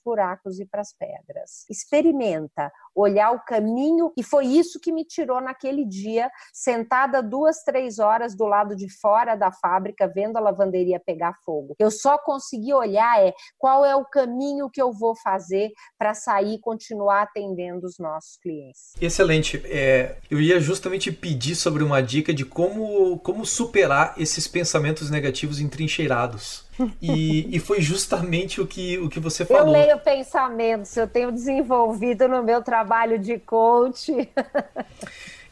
buracos 0.00 0.58
e 0.58 0.66
para 0.66 0.80
as 0.80 0.92
pedras. 0.92 1.64
Experimenta 1.70 2.70
olhar 2.94 3.30
o 3.32 3.44
caminho, 3.44 4.10
e 4.16 4.22
foi 4.22 4.46
isso 4.46 4.80
que 4.80 4.90
me 4.90 5.04
tirou 5.04 5.38
naquele 5.38 5.84
dia, 5.84 6.30
sentada 6.52 7.22
duas, 7.22 7.62
três 7.62 7.98
horas 7.98 8.34
do 8.34 8.46
lado 8.46 8.74
de 8.74 8.88
fora 8.88 9.34
da 9.34 9.52
fábrica, 9.52 10.08
vendo 10.08 10.38
a 10.38 10.40
lavanderia 10.40 10.98
pegar 10.98 11.34
fogo. 11.44 11.74
Eu 11.78 11.90
só 11.90 12.16
consegui 12.26 12.74
olhar 12.74 13.22
é 13.22 13.32
qual 13.56 13.84
é 13.84 13.94
o 13.94 14.04
caminho 14.04 14.68
que 14.68 14.82
eu 14.82 14.92
vou 14.92 15.14
fazer 15.14 15.70
para 15.96 16.12
sair 16.12 16.54
e 16.54 16.58
continuar 16.58 17.22
atendendo 17.22 17.86
os 17.86 17.98
nossos 18.00 18.36
clientes. 18.42 18.94
Excelente. 19.00 19.62
É, 19.64 20.16
eu 20.28 20.40
ia 20.40 20.58
justamente 20.58 21.12
pedir 21.12 21.54
sobre 21.54 21.84
uma 21.84 22.02
dica 22.02 22.34
de 22.34 22.44
como, 22.44 23.16
como 23.20 23.46
superar 23.46 24.14
esses 24.18 24.48
pensamentos 24.48 25.08
negativos 25.08 25.60
entrincheirados. 25.60 26.66
E, 27.00 27.46
e, 27.56 27.58
foi 27.60 27.80
justamente 27.80 28.60
o 28.60 28.66
que, 28.66 28.98
o 28.98 29.08
que 29.08 29.20
você 29.20 29.44
falou. 29.44 29.68
Eu 29.68 29.72
leio 29.72 29.98
pensamentos, 30.00 30.96
eu 30.96 31.06
tenho 31.06 31.30
desenvolvido 31.30 32.26
no 32.26 32.42
meu 32.42 32.62
trabalho 32.62 33.18
de 33.18 33.38
coach. 33.38 34.12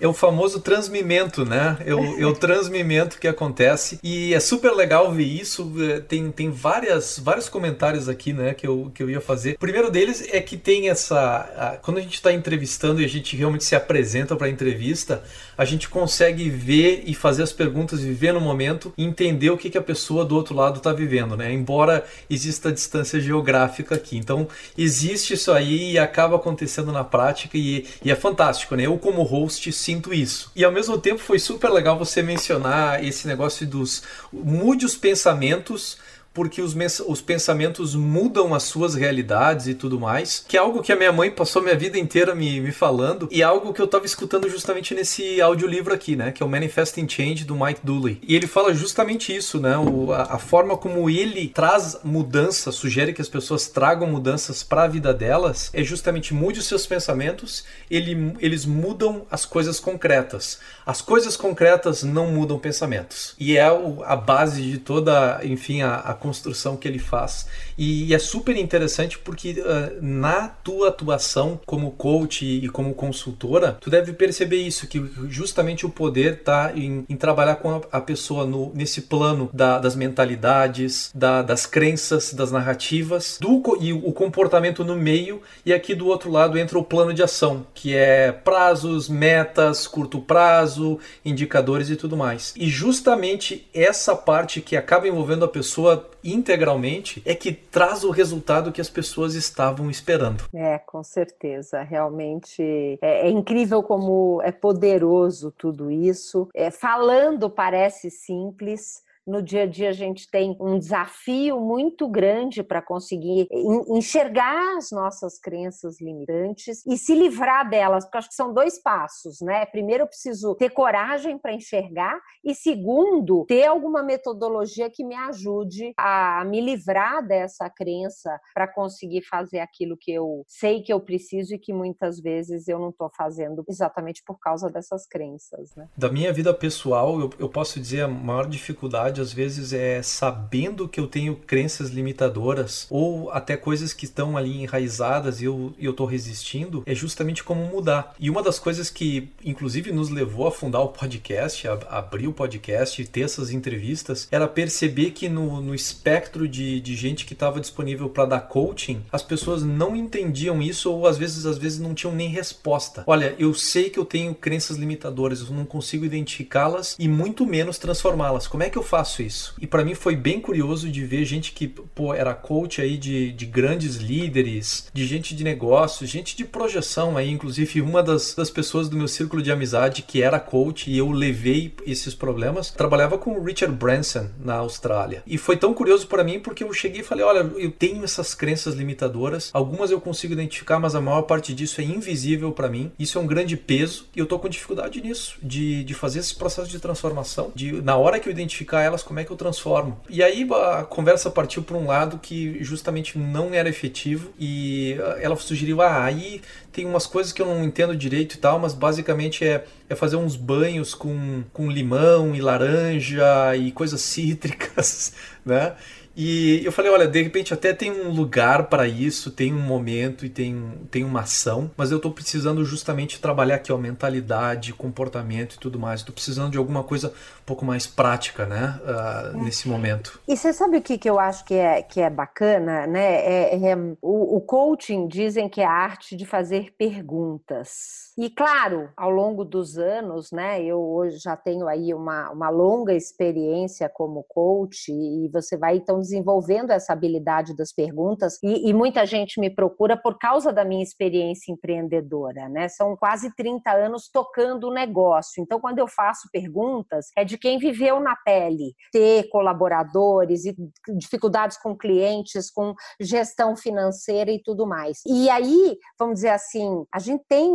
é 0.05 0.09
o 0.09 0.12
famoso 0.12 0.61
transmimento, 0.61 1.45
né? 1.45 1.79
É 1.85 1.95
o, 1.95 2.29
o 2.29 2.35
transmimento 2.35 3.19
que 3.19 3.27
acontece 3.27 3.99
e 4.03 4.35
é 4.35 4.40
super 4.40 4.73
legal 4.73 5.11
ver 5.11 5.25
isso. 5.25 5.73
É, 5.81 6.01
tem, 6.01 6.31
tem 6.31 6.51
várias, 6.51 7.19
vários 7.19 7.49
comentários 7.49 8.09
aqui, 8.09 8.33
né, 8.33 8.53
que 8.53 8.67
eu, 8.67 8.90
que 8.95 9.03
eu 9.03 9.09
ia 9.09 9.21
fazer. 9.21 9.55
O 9.55 9.59
primeiro 9.59 9.90
deles 9.90 10.29
é 10.31 10.40
que 10.40 10.57
tem 10.57 10.90
essa. 10.90 11.19
A, 11.57 11.77
quando 11.83 11.99
a 11.99 12.01
gente 12.01 12.14
está 12.14 12.33
entrevistando 12.33 13.01
e 13.01 13.05
a 13.05 13.09
gente 13.09 13.35
realmente 13.37 13.64
se 13.64 13.75
apresenta 13.75 14.37
para 14.37 14.47
a 14.47 14.51
entrevista, 14.51 15.23
a 15.57 15.64
gente 15.64 15.88
consegue 15.88 16.51
ver 16.51 17.05
e 17.07 17.14
fazer 17.14 17.43
as 17.43 17.53
perguntas, 17.53 18.01
viver 18.01 18.33
no 18.33 18.40
momento 18.40 18.93
e 18.99 19.05
entender 19.05 19.51
o 19.51 19.57
que, 19.57 19.71
que 19.71 19.79
a 19.79 19.83
pessoa 19.83 20.25
do 20.25 20.35
outro 20.35 20.55
lado 20.55 20.79
está 20.79 20.93
vivendo, 20.93 21.37
né? 21.37 21.53
Embora 21.53 22.05
exista 22.29 22.71
distância 22.71 23.19
geográfica 23.21 23.95
aqui. 23.95 24.19
Então, 24.19 24.49
existe 24.77 25.35
isso 25.35 25.51
aí 25.53 25.93
e 25.93 25.99
acaba 25.99 26.37
acontecendo 26.37 26.93
na 26.93 27.05
prática 27.05 27.57
e, 27.57 27.87
e 28.05 28.11
é 28.11 28.17
fantástico, 28.17 28.77
né? 28.77 28.85
Eu, 28.85 28.99
como 28.99 29.23
host, 29.23 29.73
sinto 29.95 30.13
isso. 30.13 30.51
E 30.57 30.65
ao 30.65 30.73
mesmo 30.73 30.99
tempo 30.99 31.21
foi 31.21 31.39
super 31.39 31.71
legal 31.71 31.99
você 31.99 32.23
mencionar 32.23 33.05
esse 33.05 33.27
negócio 33.27 33.67
dos 33.67 34.03
mude 34.33 34.85
os 34.85 34.97
pensamentos 34.97 35.97
porque 36.35 36.61
os, 36.61 36.75
os 37.07 37.23
pensamentos 37.23 37.94
mudam 37.94 38.53
as 38.53 38.64
suas 38.64 38.97
realidades 38.97 39.68
e 39.68 39.75
tudo 39.75 40.01
mais, 40.01 40.44
que 40.47 40.57
é 40.57 40.61
algo 40.61 40.83
que 40.83 40.92
a 40.92 40.97
minha 40.97 41.12
mãe 41.12 41.31
passou 41.31 41.62
minha 41.62 41.77
vida 41.77 41.97
inteira 41.97 42.35
me, 42.35 42.61
me 42.61 42.73
falando, 42.73 43.29
e 43.31 43.42
algo 43.42 43.73
que 43.73 43.81
eu 43.81 43.85
estava 43.85 44.05
escutando 44.05 44.51
justamente 44.51 44.92
nesse 44.94 45.40
audiolivro 45.40 45.94
aqui, 45.94 46.16
né, 46.16 46.33
que 46.33 46.42
é 46.42 46.47
o 46.47 46.49
Manifesting 46.49 47.09
Change 47.09 47.44
do 47.44 47.55
Mike 47.55 47.81
Dooley. 47.85 48.20
E 48.27 48.35
ele 48.35 48.49
fala 48.49 48.75
justamente 48.75 49.35
isso, 49.35 49.61
né, 49.61 49.79
o, 49.79 50.12
a, 50.12 50.35
a, 50.35 50.38
forma 50.38 50.77
como 50.77 51.09
ele 51.09 51.49
traz 51.49 51.99
mudança, 52.03 52.73
sugere 52.73 53.12
que 53.12 53.23
as 53.23 53.29
pessoas 53.29 53.68
tragam 53.68 54.09
mudanças 54.09 54.62
para 54.64 54.83
a 54.83 54.88
vida 54.88 55.14
delas, 55.14 55.70
é 55.73 55.85
justamente 55.85 56.35
mude 56.35 56.59
os 56.59 56.66
seus 56.66 56.85
pensamentos, 56.85 57.64
ele, 57.88 58.35
eles 58.40 58.66
mudam 58.66 59.25
as 59.31 59.47
coisas 59.47 59.79
concretas. 59.79 60.59
As 60.85 61.01
coisas 61.01 61.37
concretas 61.37 62.03
não 62.03 62.27
mudam 62.27 62.59
pensamentos. 62.59 63.35
E 63.38 63.57
é 63.57 63.70
o, 63.70 64.03
a 64.03 64.16
base 64.16 64.62
de 64.62 64.79
toda, 64.79 65.40
enfim, 65.44 65.83
a, 65.83 65.94
a 65.97 66.14
construção 66.25 66.75
que 66.75 66.89
ele 66.89 66.99
faz. 66.99 67.47
E, 67.77 68.15
é 68.15 68.19
super 68.19 68.57
interessante 68.57 69.19
porque 69.19 69.53
uh, 69.53 69.99
na 70.01 70.49
tua 70.49 70.89
atuação 70.89 71.61
como 71.67 71.91
coach 71.93 72.45
e, 72.45 72.69
como 72.69 72.95
consultora, 72.95 73.77
tu 73.81 73.91
deve 73.91 74.13
perceber 74.13 74.59
isso, 74.59 74.87
que 74.87 75.05
justamente 75.29 75.85
o 75.85 75.91
poder 75.91 76.35
está 76.35 76.73
em, 76.75 77.05
em, 77.09 77.17
trabalhar 77.17 77.57
com 77.57 77.77
a, 77.77 77.81
a 77.93 78.01
pessoa 78.01 78.47
no, 78.47 78.73
nesse 78.75 79.03
plano 79.03 79.51
da, 79.53 79.79
das 79.79 79.97
mentalidades, 79.97 81.11
da, 81.15 81.43
das 81.43 81.67
crenças, 81.67 82.33
das 82.33 82.53
narrativas, 82.53 83.39
do, 83.41 83.63
e 83.81 83.93
o 83.93 84.13
comportamento 84.13 84.85
no 84.85 84.97
meio, 84.97 85.41
e 85.65 85.73
aqui 85.73 85.95
do 85.95 86.07
outro 86.07 86.31
lado 86.31 86.59
entra 86.59 86.79
o 86.79 86.85
plano 86.85 87.13
de 87.13 87.23
ação, 87.23 87.67
que 87.75 87.95
é 87.95 88.31
prazos, 88.33 89.09
metas, 89.09 89.87
curto 89.87 90.21
prazo, 90.21 90.99
indicadores 91.25 91.91
e 91.91 91.97
tudo 91.97 92.17
mais. 92.17 92.53
E 92.57 92.69
justamente 92.69 93.67
essa 93.73 94.15
parte 94.15 94.61
que 94.61 94.77
acaba 94.77 95.09
envolvendo 95.09 95.45
a 95.45 95.49
pessoa 95.49 96.09
integralmente 96.23 97.23
é 97.25 97.35
que 97.35 97.53
traz 97.75 98.05
o 98.05 98.13
resultado 98.13 98.71
que 98.71 98.81
as 98.81 98.89
pessoas 98.89 99.35
estavam 99.35 99.91
esperando. 99.91 100.45
É, 100.55 100.79
com 100.79 101.03
certeza. 101.03 101.83
Realmente 101.83 102.63
é, 103.03 103.27
é 103.27 103.31
incrível 103.31 103.83
como 103.83 104.41
é 104.45 104.53
poderoso 104.53 105.51
tudo 105.51 105.91
isso. 105.91 106.49
É, 106.55 106.71
falando 106.71 107.51
parece 107.51 108.13
simples, 108.13 109.03
no 109.27 109.43
dia 109.43 109.63
a 109.63 109.67
dia 109.67 109.91
a 109.91 109.93
gente 109.93 110.29
tem 110.31 110.57
um 110.61 110.79
desafio 110.79 111.61
muito 111.61 112.09
grande 112.09 112.63
para 112.63 112.83
conseguir 112.83 113.49
enxergar 113.89 114.77
as 114.77 114.91
nossas 114.91 115.39
crenças 115.39 116.01
limitantes 116.01 116.85
e 116.87 116.97
se 116.97 117.15
livrar 117.15 117.69
delas, 117.69 118.05
porque 118.05 118.19
acho 118.19 118.29
que 118.29 118.35
são 118.35 118.53
dois 118.53 118.81
passos, 118.81 119.41
né? 119.41 119.65
Primeiro, 119.67 120.05
eu 120.05 120.07
preciso 120.07 120.55
ter 120.55 120.71
coragem 120.71 121.39
para 121.39 121.53
enxergar, 121.53 122.21
e 122.45 122.55
segundo, 122.55 123.45
ter 123.47 123.65
alguma 123.65 124.03
metodologia 124.03 124.91
que 124.91 125.05
me 125.05 125.15
ajude 125.15 125.93
a 125.97 126.45
me 126.45 126.61
livrar 126.61 127.27
dessa 127.27 127.69
crença 127.71 128.39
para 128.53 128.69
conseguir 128.69 129.23
fazer 129.23 129.61
aquilo 129.61 129.97
que 129.97 130.13
eu 130.13 130.45
sei 130.47 130.83
que 130.83 130.93
eu 130.93 131.01
preciso 131.01 131.55
e 131.55 131.59
que 131.59 131.73
muitas 131.73 132.21
vezes 132.21 132.69
eu 132.69 132.79
não 132.79 132.91
estou 132.91 133.11
fazendo 133.17 133.65
exatamente 133.69 134.23
por 134.25 134.39
causa 134.39 134.71
dessas 134.71 135.07
crenças. 135.07 135.75
Né? 135.75 135.89
Da 135.97 136.11
minha 136.11 136.33
vida 136.33 136.53
pessoal, 136.53 137.21
eu, 137.21 137.31
eu 137.39 137.49
posso 137.49 137.81
dizer 137.81 138.03
a 138.03 138.09
maior 138.09 138.47
dificuldade 138.47 139.13
às 139.20 139.33
vezes 139.33 139.72
é 139.72 140.03
sabendo 140.03 140.88
que 140.88 141.00
eu 141.00 141.07
tenho 141.07 141.37
crenças 141.37 141.90
limitadoras 141.90 142.87
ou 142.90 143.31
até 143.31 143.57
coisas 143.57 143.92
que 143.92 144.05
estão 144.05 144.37
ali 144.37 144.62
enraizadas 144.62 145.40
e 145.40 145.44
eu, 145.44 145.72
eu 145.79 145.92
tô 145.92 146.05
resistindo, 146.05 146.83
é 146.87 146.94
justamente 146.94 147.42
como 147.42 147.64
mudar. 147.64 148.14
E 148.18 148.31
uma 148.31 148.42
das 148.42 148.59
coisas 148.59 148.90
que, 148.90 149.29
inclusive, 149.44 149.92
nos 149.92 150.11
levou 150.11 150.46
a 150.46 150.53
fundar 150.53 150.81
o 150.81 150.88
podcast, 150.88 151.66
a, 151.66 151.74
a 151.88 151.98
abrir 151.98 152.29
o 152.29 152.33
podcast 152.33 153.00
e 153.00 153.07
ter 153.07 153.22
essas 153.22 153.50
entrevistas, 153.50 154.29
era 154.31 154.46
perceber 154.46 155.11
que 155.11 155.29
no, 155.29 155.61
no 155.61 155.74
espectro 155.74 156.46
de, 156.48 156.81
de 156.81 156.94
gente 156.94 157.24
que 157.24 157.33
estava 157.33 157.61
disponível 157.61 158.09
para 158.09 158.27
dar 158.27 158.40
coaching, 158.40 159.03
as 159.11 159.22
pessoas 159.22 159.62
não 159.62 159.96
entendiam 159.96 160.62
isso 160.62 160.92
ou 160.92 161.07
às 161.07 161.18
vezes, 161.18 161.46
às 161.46 161.59
vezes 161.59 161.79
não 161.79 161.94
tinham 161.94 162.14
nem 162.14 162.29
resposta. 162.29 163.05
Olha, 163.07 163.35
eu 163.38 163.55
sei 163.55 163.90
que 163.90 163.98
eu 163.98 164.05
tenho 164.05 164.35
crenças 164.35 164.77
limitadoras, 164.77 165.40
eu 165.40 165.50
não 165.50 165.64
consigo 165.64 166.05
identificá-las 166.05 166.96
e 166.98 167.09
muito 167.09 167.46
menos 167.46 167.79
transformá-las. 167.79 168.46
Como 168.46 168.62
é 168.62 168.70
que 168.70 168.79
eu 168.79 168.83
faço? 168.83 169.04
Faço 169.05 169.23
isso. 169.23 169.55
E 169.61 169.67
para 169.67 169.85
mim 169.85 169.95
foi 169.95 170.17
bem 170.17 170.40
curioso 170.40 170.88
de 170.88 171.05
ver 171.05 171.25
gente 171.27 171.53
que 171.53 171.69
pô, 171.69 172.14
era 172.14 172.35
coach 172.35 172.81
aí 172.81 172.97
de, 172.97 173.33
de 173.33 173.45
grandes 173.45 173.97
líderes, 173.97 174.88
de 174.93 175.07
gente 175.07 175.37
de 175.37 175.45
negócios, 175.45 176.09
gente 176.09 176.35
de 176.35 176.45
projeção 176.45 177.17
aí. 177.17 177.31
Inclusive, 177.31 177.83
uma 177.83 178.03
das, 178.03 178.35
das 178.35 178.51
pessoas 178.51 178.88
do 178.88 178.97
meu 178.97 179.07
círculo 179.07 179.43
de 179.43 179.53
amizade 179.53 180.03
que 180.03 180.23
era 180.23 180.40
coach 180.40 180.90
e 180.90 180.97
eu 180.97 181.11
levei 181.11 181.75
esses 181.87 182.14
problemas, 182.14 182.71
trabalhava 182.71 183.19
com 183.19 183.38
o 183.38 183.45
Richard 183.45 183.77
Branson 183.77 184.31
na 184.43 184.55
Austrália. 184.55 185.23
E 185.27 185.37
foi 185.37 185.57
tão 185.57 185.75
curioso 185.75 186.07
para 186.07 186.25
mim 186.25 186.40
porque 186.40 186.64
eu 186.64 186.73
cheguei 186.73 187.03
e 187.03 187.05
falei: 187.05 187.25
olha, 187.25 187.51
eu 187.59 187.71
tenho 187.71 188.03
essas 188.03 188.35
crenças 188.35 188.75
limitadoras, 188.75 189.51
algumas 189.53 189.90
eu 189.90 190.01
consigo 190.01 190.33
identificar, 190.33 190.79
mas 190.79 190.95
a 190.95 191.01
maior 191.01 191.23
parte 191.23 191.55
disso 191.55 191.81
é 191.81 191.85
invisível 191.85 192.53
para 192.53 192.69
mim. 192.69 192.90
Isso 192.99 193.19
é 193.19 193.21
um 193.21 193.27
grande 193.27 193.57
peso 193.57 194.07
e 194.17 194.19
eu 194.19 194.27
tô 194.27 194.38
com 194.38 194.49
dificuldade 194.49 195.01
nisso, 195.03 195.37
de, 195.43 195.85
de 195.85 195.93
fazer 195.93 196.21
esse 196.21 196.35
processo 196.35 196.71
de 196.71 196.79
transformação, 196.79 197.53
de 197.55 197.73
na 197.83 197.97
hora 197.97 198.19
que 198.19 198.29
eu 198.29 198.33
identificar 198.33 198.83
ela 198.83 198.94
elas, 198.95 199.03
como 199.03 199.21
é 199.21 199.25
que 199.25 199.31
eu 199.31 199.37
transformo? 199.37 200.01
E 200.09 200.23
aí 200.23 200.49
a 200.51 200.85
conversa 200.85 201.31
partiu 201.31 201.63
para 201.63 201.77
um 201.77 201.87
lado 201.87 202.19
que 202.19 202.63
justamente 202.63 203.19
não 203.19 203.53
era 203.53 203.69
efetivo 203.69 204.33
e 204.39 204.97
ela 205.21 205.37
sugeriu, 205.37 205.83
ah, 205.83 206.05
aí 206.05 206.41
tem 206.73 206.87
umas 206.87 207.07
coisas 207.07 207.33
que 207.33 207.43
eu 207.43 207.47
não 207.47 207.65
entendo 207.65 207.97
direito 207.97 208.35
e 208.35 208.39
tal, 208.39 208.59
mas 208.59 208.73
basicamente 208.73 209.45
é, 209.45 209.65
é 209.89 209.95
fazer 209.95 210.17
uns 210.17 210.37
banhos 210.37 210.95
com, 210.95 211.45
com 211.53 211.71
limão 211.71 212.35
e 212.35 212.41
laranja 212.41 213.55
e 213.57 213.71
coisas 213.73 214.01
cítricas, 214.15 215.13
né? 215.45 215.75
E 216.16 216.62
eu 216.64 216.70
falei, 216.70 216.90
olha, 216.90 217.09
de 217.09 217.22
repente 217.22 217.53
até 217.53 217.72
tem 217.72 217.90
um 217.90 218.11
lugar 218.11 218.68
para 218.68 218.87
isso, 218.87 219.31
tem 219.31 219.53
um 219.53 219.61
momento 219.61 220.24
e 220.24 220.29
tem, 220.29 220.72
tem 220.90 221.05
uma 221.05 221.20
ação, 221.20 221.70
mas 221.77 221.90
eu 221.90 221.96
estou 221.96 222.12
precisando 222.12 222.64
justamente 222.64 223.20
trabalhar 223.20 223.57
aqui 223.57 223.72
a 223.72 223.77
mentalidade, 223.77 224.72
comportamento 224.72 225.55
e 225.55 225.59
tudo 225.59 225.79
mais. 225.79 226.00
Estou 226.00 226.14
precisando 226.14 226.53
de 226.53 226.59
alguma 226.59 226.85
coisa 226.85 227.09
um 227.09 227.44
pouco 227.44 227.64
mais 227.64 227.87
prática, 227.87 228.46
né, 228.46 228.81
uh, 228.83 229.42
nesse 229.42 229.68
momento. 229.68 230.20
E 230.29 230.37
você 230.37 230.53
sabe 230.53 230.79
o 230.79 230.83
que, 230.83 230.96
que 230.98 231.11
eu 231.11 231.18
acho 231.18 231.44
que 231.44 231.55
é, 231.55 231.83
que 231.83 232.00
é 232.00 232.09
bacana, 232.09 232.87
né? 232.87 233.14
É, 233.16 233.70
é, 233.70 233.77
o, 234.00 234.37
o 234.37 234.40
coaching 234.40 235.09
dizem 235.09 235.48
que 235.48 235.61
é 235.61 235.66
a 235.66 235.70
arte 235.70 236.16
de 236.16 236.24
fazer 236.24 236.74
perguntas. 236.79 238.12
E 238.16 238.31
claro, 238.31 238.88
ao 238.96 239.11
longo 239.11 239.44
dos 239.44 239.77
anos, 239.77 240.31
né, 240.31 240.62
eu 240.62 240.81
hoje 240.81 241.18
já 241.18 241.37
tenho 241.37 241.66
aí 241.66 241.92
uma, 241.92 242.31
uma 242.31 242.48
longa 242.48 242.94
experiência 242.94 243.88
como 243.88 244.22
coach 244.22 244.92
e 244.92 245.29
você 245.33 245.57
vai 245.57 245.77
então 245.77 246.04
desenvolvendo 246.05 246.71
essa 246.71 246.93
habilidade 246.93 247.57
das 247.57 247.73
perguntas 247.73 248.38
e, 248.43 248.69
e 248.69 248.73
muita 248.75 249.07
gente 249.07 249.40
me 249.40 249.51
procura 249.51 249.97
por 249.97 250.19
causa 250.19 250.53
da 250.53 250.64
minha 250.64 250.83
experiência 250.83 251.51
empreendedora, 251.51 252.49
né? 252.49 252.69
São 252.69 252.97
quase 252.97 253.35
30 253.35 253.71
anos 253.73 254.09
tocando 254.12 254.69
o 254.69 254.73
negócio. 254.73 255.43
Então, 255.43 255.61
quando 255.61 255.79
eu 255.79 255.88
faço 255.88 256.29
perguntas, 256.31 257.07
é 257.17 257.25
de 257.25 257.38
quem 257.38 257.59
viveu 257.59 257.99
na 258.01 258.14
pele, 258.17 258.75
ter 258.93 259.29
colaboradores 259.31 260.45
e 260.45 260.55
dificuldades 260.97 261.57
com 261.57 261.77
clientes, 261.77 262.51
com 262.51 262.75
gestão 263.01 263.57
financeira 263.57 264.31
e 264.31 264.43
tudo 264.43 264.67
mais. 264.67 265.01
E 265.07 265.31
aí, 265.31 265.77
vamos 265.99 266.17
dizer 266.17 266.31
assim, 266.31 266.85
a 266.93 266.99
gente 266.99 267.25
tem 267.29 267.51